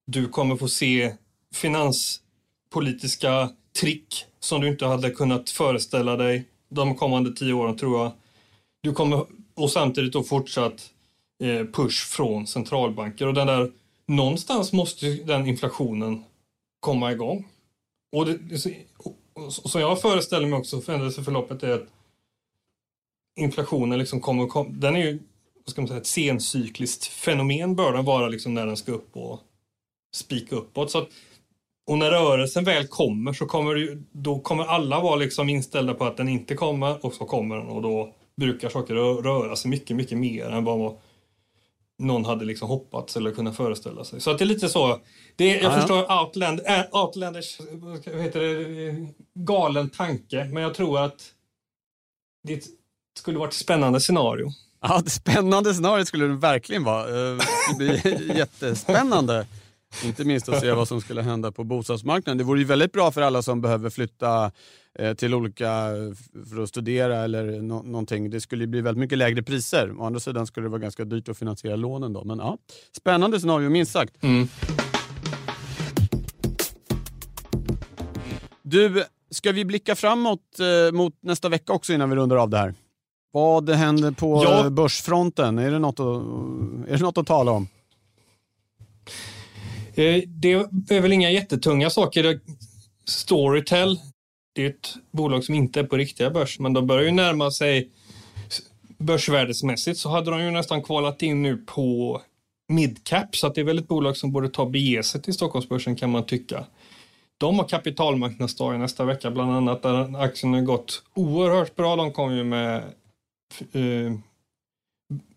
Du 0.07 0.28
kommer 0.28 0.57
få 0.57 0.68
se 0.68 1.14
finanspolitiska 1.54 3.50
trick 3.81 4.24
som 4.40 4.61
du 4.61 4.68
inte 4.68 4.87
hade 4.87 5.11
kunnat 5.11 5.50
föreställa 5.50 6.16
dig 6.16 6.44
de 6.68 6.94
kommande 6.94 7.33
tio 7.33 7.52
åren 7.52 7.76
tror 7.76 7.98
jag. 7.98 8.12
Du 8.81 8.92
kommer, 8.92 9.26
och 9.54 9.70
samtidigt 9.70 10.12
då 10.12 10.22
fortsatt 10.22 10.90
eh, 11.42 11.66
push 11.66 12.07
från 12.07 12.46
centralbanker 12.46 13.26
och 13.26 13.35
den 13.35 13.46
där, 13.46 13.72
någonstans 14.07 14.72
måste 14.72 15.07
den 15.07 15.46
inflationen 15.46 16.24
komma 16.81 17.12
igång. 17.12 17.48
Och, 18.16 18.26
det, 18.26 18.38
och 19.33 19.52
som 19.52 19.81
jag 19.81 20.00
föreställer 20.00 20.46
mig 20.46 20.59
också 20.59 20.81
förändringsförloppet 20.81 21.62
är 21.62 21.70
att 21.70 21.88
inflationen 23.40 23.98
liksom 23.98 24.20
kommer, 24.20 24.70
den 24.70 24.96
är 24.96 25.00
ju 25.00 25.18
vad 25.68 25.72
ska 25.72 25.81
man 25.81 25.88
säga, 25.88 26.00
ett 26.00 26.07
sencykliskt 26.07 27.07
fenomen 27.07 27.76
bör 27.76 27.92
den 27.92 28.04
vara 28.04 28.28
liksom 28.28 28.54
när 28.54 28.66
den 28.66 28.76
ska 28.76 28.92
upp 28.92 29.16
och 29.16 29.40
spika 30.14 30.57
uppåt. 30.57 30.90
Så 30.90 30.98
att 30.98 31.09
och 31.87 31.98
när 31.98 32.11
rörelsen 32.11 32.64
väl 32.64 32.87
kommer 32.87 33.33
så 33.33 33.46
kommer 33.46 33.74
det, 33.74 33.98
då 34.12 34.38
kommer 34.38 34.64
alla 34.64 35.00
vara 35.00 35.16
liksom 35.16 35.48
inställda 35.48 35.94
på 35.94 36.04
att 36.04 36.16
den 36.16 36.28
inte 36.28 36.54
kommer 36.54 37.07
och 37.07 37.14
så 37.14 37.24
kommer 37.24 37.57
den 37.57 37.66
och 37.66 37.83
då 37.83 38.14
brukar 38.37 38.68
saker 38.68 38.94
röra 39.22 39.57
sig 39.57 39.70
mycket, 39.70 39.96
mycket 39.96 40.18
mer 40.18 40.50
än 40.50 40.64
vad 40.64 40.98
någon 41.98 42.24
hade 42.24 42.44
liksom 42.44 42.68
hoppats 42.68 43.16
eller 43.16 43.31
kunnat 43.31 43.57
föreställa 43.57 44.04
sig. 44.04 44.20
Så 44.20 44.31
att 44.31 44.38
det 44.38 44.44
är 44.44 44.46
lite 44.46 44.68
så. 44.68 45.00
Det 45.37 45.59
är, 45.59 45.62
jag 45.62 45.72
ah, 45.72 45.76
förstår. 45.76 46.22
Outland, 46.22 46.61
äh, 46.66 47.04
Outlanders 47.04 47.61
vad 47.72 48.22
heter 48.22 48.40
det, 48.40 49.07
galen 49.35 49.90
tanke, 49.90 50.44
men 50.44 50.62
jag 50.62 50.74
tror 50.74 50.98
att 51.00 51.33
det 52.42 52.64
skulle 53.18 53.38
vara 53.38 53.48
ett 53.48 53.54
spännande 53.54 54.00
scenario. 54.00 54.48
Ja, 54.81 54.99
ett 54.99 55.12
spännande 55.12 55.75
scenario 55.75 56.05
skulle 56.05 56.27
det 56.27 56.35
verkligen 56.35 56.85
vara. 56.85 57.31
Eh, 57.31 57.37
det 57.37 57.45
skulle 57.45 58.17
bli 58.17 58.33
jättespännande. 58.38 59.47
Inte 60.05 60.25
minst 60.25 60.49
att 60.49 60.61
se 60.61 60.73
vad 60.73 60.88
som 60.88 61.01
skulle 61.01 61.23
hända 61.23 61.53
på 61.53 61.64
bostadsmarknaden. 61.64 62.38
Det 62.38 62.45
vore 62.45 62.59
ju 62.59 62.64
väldigt 62.64 62.93
bra 62.93 63.11
för 63.11 63.23
alla 63.23 63.43
som 63.43 63.61
behöver 63.61 63.91
flytta 63.91 64.53
eh, 64.99 65.14
till 65.14 65.35
olika, 65.35 65.67
för 66.51 66.62
att 66.62 66.69
studera 66.69 67.17
eller 67.17 67.45
no 67.62 67.83
någonting. 67.83 68.31
Det 68.31 68.41
skulle 68.41 68.67
bli 68.67 68.81
väldigt 68.81 69.01
mycket 69.01 69.19
lägre 69.19 69.43
priser. 69.43 70.01
Å 70.01 70.05
andra 70.05 70.21
sidan 70.21 70.47
skulle 70.47 70.67
det 70.67 70.71
vara 70.71 70.81
ganska 70.81 71.05
dyrt 71.05 71.29
att 71.29 71.38
finansiera 71.38 71.77
lånen 71.77 72.12
då. 72.12 72.25
Men 72.25 72.38
ja, 72.38 72.59
spännande 72.97 73.41
scenario 73.41 73.71
minst 73.71 73.93
sagt. 73.93 74.23
Mm. 74.23 74.49
Du, 78.62 79.05
ska 79.31 79.53
vi 79.53 79.64
blicka 79.64 79.97
framåt 79.97 80.61
eh, 80.61 80.93
mot 80.93 81.14
nästa 81.23 81.49
vecka 81.49 81.73
också 81.73 81.93
innan 81.93 82.11
vi 82.11 82.17
rundar 82.17 82.37
av 82.37 82.51
det 82.51 82.59
här? 82.59 82.75
Vad 83.38 83.70
händer 83.70 84.11
på 84.11 84.44
ja. 84.44 84.70
börsfronten? 84.70 85.59
Är 85.59 85.70
det, 85.70 85.79
något 85.79 86.01
att, 86.01 86.07
är 86.88 86.96
det 86.96 87.03
något 87.03 87.18
att 87.18 87.27
tala 87.27 87.53
om? 87.53 87.68
Eh, 89.94 90.22
det 90.27 90.53
är 90.90 91.01
väl 91.01 91.12
inga 91.12 91.31
jättetunga 91.31 91.90
saker. 91.90 92.40
Storytel, 93.05 93.98
det 94.55 94.64
är 94.64 94.70
ett 94.70 94.94
bolag 95.11 95.44
som 95.44 95.55
inte 95.55 95.81
är 95.81 95.85
på 95.85 95.96
riktiga 95.96 96.31
börs, 96.31 96.59
men 96.59 96.72
de 96.72 96.87
börjar 96.87 97.05
ju 97.05 97.11
närma 97.11 97.51
sig 97.51 97.90
börsvärdesmässigt 98.98 99.98
så 99.98 100.09
hade 100.09 100.31
de 100.31 100.42
ju 100.42 100.51
nästan 100.51 100.83
kvalat 100.83 101.22
in 101.22 101.42
nu 101.42 101.57
på 101.57 102.20
midcap, 102.68 103.37
så 103.37 103.48
det 103.48 103.61
är 103.61 103.64
väl 103.64 103.79
ett 103.79 103.88
bolag 103.88 104.16
som 104.16 104.33
borde 104.33 104.48
ta 104.48 104.66
bege 104.66 105.03
sig 105.03 105.22
till 105.22 105.35
Stockholmsbörsen 105.35 105.96
kan 105.96 106.11
man 106.11 106.27
tycka. 106.27 106.64
De 107.38 107.59
har 107.59 107.68
kapitalmarknadsdag 107.68 108.79
nästa 108.79 109.05
vecka 109.05 109.31
bland 109.31 109.53
annat 109.53 109.83
där 109.83 110.22
aktien 110.22 110.55
har 110.55 110.61
gått 110.61 111.03
oerhört 111.14 111.77
bra. 111.77 111.96
De 111.96 112.12
kom 112.12 112.37
ju 112.37 112.44
med 112.44 112.83
eh, 113.72 114.12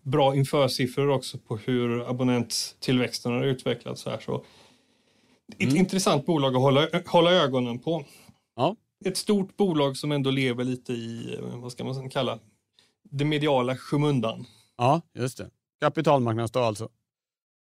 bra 0.02 0.36
införsiffror 0.36 1.08
också 1.08 1.38
på 1.38 1.56
hur 1.56 2.10
abonnenttillväxten 2.10 3.32
har 3.32 3.44
utvecklats 3.44 4.06
här. 4.06 4.18
Så 4.18 4.44
ett 5.58 5.62
mm. 5.62 5.76
intressant 5.76 6.26
bolag 6.26 6.56
att 6.56 6.62
hålla, 6.62 6.88
hålla 7.06 7.32
ögonen 7.32 7.78
på. 7.78 8.04
Ja. 8.56 8.76
Ett 9.04 9.16
stort 9.16 9.56
bolag 9.56 9.96
som 9.96 10.12
ändå 10.12 10.30
lever 10.30 10.64
lite 10.64 10.92
i, 10.92 11.38
vad 11.40 11.72
ska 11.72 11.84
man 11.84 12.10
kalla, 12.10 12.38
det 13.02 13.24
mediala 13.24 13.76
skymundan. 13.76 14.46
Ja, 14.76 15.02
just 15.14 15.38
det. 15.38 15.50
Kapitalmarknadsdag 15.80 16.64
alltså. 16.64 16.88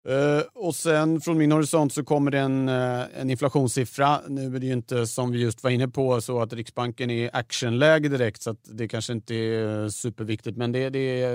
Uh, 0.09 0.43
och 0.55 0.75
sen 0.75 1.21
från 1.21 1.39
min 1.39 1.53
horisont 1.53 1.93
så 1.93 2.05
kommer 2.05 2.31
det 2.31 2.39
en, 2.39 2.69
uh, 2.69 3.05
en 3.21 3.31
inflationssiffra. 3.31 4.21
Nu 4.29 4.57
är 4.57 4.61
det 4.61 4.67
ju 4.67 4.73
inte 4.73 5.07
som 5.07 5.33
vi 5.33 5.39
just 5.41 5.63
var 5.63 5.71
inne 5.71 5.89
på 5.89 6.21
så 6.21 6.43
att 6.43 6.53
Riksbanken 6.53 7.11
är 7.11 7.25
i 7.25 7.31
actionläge 7.33 8.09
direkt 8.09 8.43
så 8.43 8.51
att 8.51 8.59
det 8.63 8.89
kanske 8.89 9.13
inte 9.13 9.35
är 9.35 9.89
superviktigt 9.89 10.57
men 10.57 10.73
det, 10.73 10.91
det, 10.91 11.29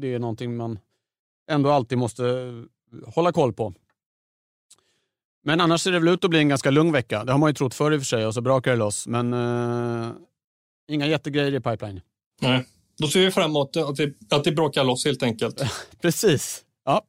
det 0.00 0.14
är 0.14 0.18
någonting 0.18 0.56
man 0.56 0.78
ändå 1.50 1.70
alltid 1.70 1.98
måste 1.98 2.24
hålla 3.06 3.32
koll 3.32 3.52
på. 3.52 3.74
Men 5.44 5.60
annars 5.60 5.80
ser 5.80 5.92
det 5.92 5.98
väl 5.98 6.08
ut 6.08 6.24
att 6.24 6.30
bli 6.30 6.38
en 6.38 6.48
ganska 6.48 6.70
lugn 6.70 6.92
vecka. 6.92 7.24
Det 7.24 7.32
har 7.32 7.38
man 7.38 7.50
ju 7.50 7.54
trott 7.54 7.74
förr 7.74 7.92
i 7.92 7.96
och 7.96 8.00
för 8.00 8.06
sig 8.06 8.26
och 8.26 8.34
så 8.34 8.40
brakar 8.40 8.70
det 8.70 8.76
loss. 8.76 9.06
Men 9.06 9.34
inga 10.88 11.06
jättegrejer 11.06 11.54
i 11.54 11.60
pipeline. 11.60 12.00
Nej, 12.40 12.64
då 12.98 13.08
ser 13.08 13.20
vi 13.20 13.30
fram 13.30 13.50
emot 13.50 13.76
att 13.76 13.96
det, 13.96 14.12
att 14.30 14.44
det 14.44 14.52
brakar 14.52 14.84
loss 14.84 15.04
helt 15.04 15.22
enkelt. 15.22 15.62
Precis. 16.02 16.64
Ja, 16.84 17.02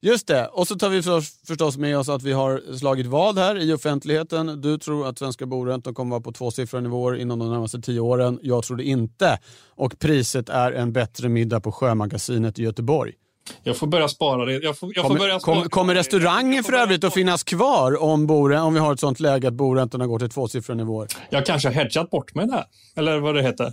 just 0.00 0.26
det. 0.26 0.46
Och 0.46 0.68
så 0.68 0.76
tar 0.76 0.88
vi 0.88 1.02
förstås 1.46 1.76
med 1.76 1.98
oss 1.98 2.08
att 2.08 2.22
vi 2.22 2.32
har 2.32 2.76
slagit 2.76 3.06
vad 3.06 3.38
här 3.38 3.58
i 3.58 3.72
offentligheten. 3.72 4.60
Du 4.60 4.78
tror 4.78 5.08
att 5.08 5.18
svenska 5.18 5.46
boräntor 5.46 5.92
kommer 5.92 6.10
vara 6.10 6.20
på 6.20 6.32
tvåsiffriga 6.32 6.80
nivåer 6.80 7.16
inom 7.16 7.38
de 7.38 7.50
närmaste 7.50 7.80
tio 7.80 8.00
åren. 8.00 8.38
Jag 8.42 8.64
tror 8.64 8.76
det 8.76 8.84
inte. 8.84 9.38
Och 9.68 9.98
priset 9.98 10.48
är 10.48 10.72
en 10.72 10.92
bättre 10.92 11.28
middag 11.28 11.60
på 11.60 11.72
Sjömagasinet 11.72 12.58
i 12.58 12.62
Göteborg. 12.62 13.12
Jag 13.62 13.76
får 13.76 13.86
börja 13.86 14.08
spara 14.08 14.44
det. 14.44 14.52
Jag 14.52 14.78
får, 14.78 14.92
jag 14.94 15.04
kommer, 15.04 15.18
börja 15.18 15.40
spara. 15.40 15.54
Kommer, 15.54 15.68
kommer 15.68 15.94
restaurangen 15.94 16.64
för 16.64 16.72
övrigt 16.72 17.04
att 17.04 17.14
finnas 17.14 17.44
kvar 17.44 18.02
om, 18.02 18.26
bore, 18.26 18.60
om 18.60 18.74
vi 18.74 18.80
har 18.80 18.92
ett 18.92 19.00
sånt 19.00 19.20
läge 19.20 19.48
att 19.48 19.54
boräntorna 19.54 20.06
går 20.06 20.18
till 20.18 20.30
tvåsiffriga 20.30 20.76
nivåer? 20.76 21.08
Jag 21.30 21.46
kanske 21.46 21.68
har 21.68 21.74
hedgat 21.74 22.10
bort 22.10 22.34
mig 22.34 22.46
där. 22.46 22.64
Eller 22.96 23.18
vad 23.18 23.34
det 23.34 23.42
heter. 23.42 23.72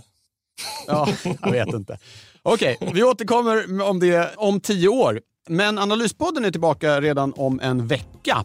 Ja, 0.86 1.08
jag 1.42 1.50
vet 1.50 1.68
inte. 1.68 1.98
Okej, 2.42 2.76
okay, 2.80 2.92
vi 2.94 3.02
återkommer 3.02 3.82
om 3.82 4.00
det 4.00 4.30
om 4.36 4.60
tio 4.60 4.88
år. 4.88 5.20
Men 5.48 5.78
Analyspodden 5.78 6.44
är 6.44 6.50
tillbaka 6.50 7.00
redan 7.00 7.32
om 7.36 7.60
en 7.60 7.86
vecka. 7.86 8.44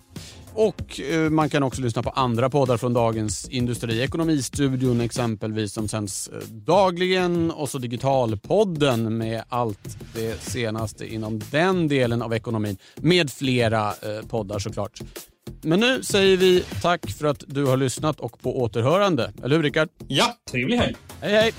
Och 0.53 0.99
eh, 0.99 1.29
man 1.29 1.49
kan 1.49 1.63
också 1.63 1.81
lyssna 1.81 2.03
på 2.03 2.09
andra 2.09 2.49
poddar 2.49 2.77
från 2.77 2.93
Dagens 2.93 3.49
Industri. 3.49 4.01
Ekonomistudion 4.01 5.01
exempelvis 5.01 5.73
som 5.73 5.87
sänds 5.87 6.27
eh, 6.27 6.39
dagligen 6.47 7.51
och 7.51 7.69
så 7.69 7.77
Digitalpodden 7.77 9.17
med 9.17 9.43
allt 9.49 9.97
det 10.13 10.41
senaste 10.41 11.13
inom 11.13 11.41
den 11.51 11.87
delen 11.87 12.21
av 12.21 12.33
ekonomin. 12.33 12.77
Med 12.95 13.31
flera 13.31 13.87
eh, 13.87 14.27
poddar 14.29 14.59
såklart. 14.59 15.01
Men 15.61 15.79
nu 15.79 16.03
säger 16.03 16.37
vi 16.37 16.63
tack 16.81 17.11
för 17.11 17.25
att 17.25 17.43
du 17.47 17.65
har 17.65 17.77
lyssnat 17.77 18.19
och 18.19 18.41
på 18.41 18.61
återhörande. 18.61 19.33
Eller 19.43 19.55
hur 19.55 19.63
Rickard? 19.63 19.89
Ja, 20.07 20.37
trevlig 20.51 20.77
helg. 20.77 20.95
Hej 21.21 21.33
hej. 21.33 21.53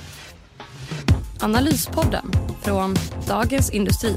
Analyspodden 1.41 2.33
från 2.63 2.95
Dagens 3.29 3.71
Industri. 3.71 4.17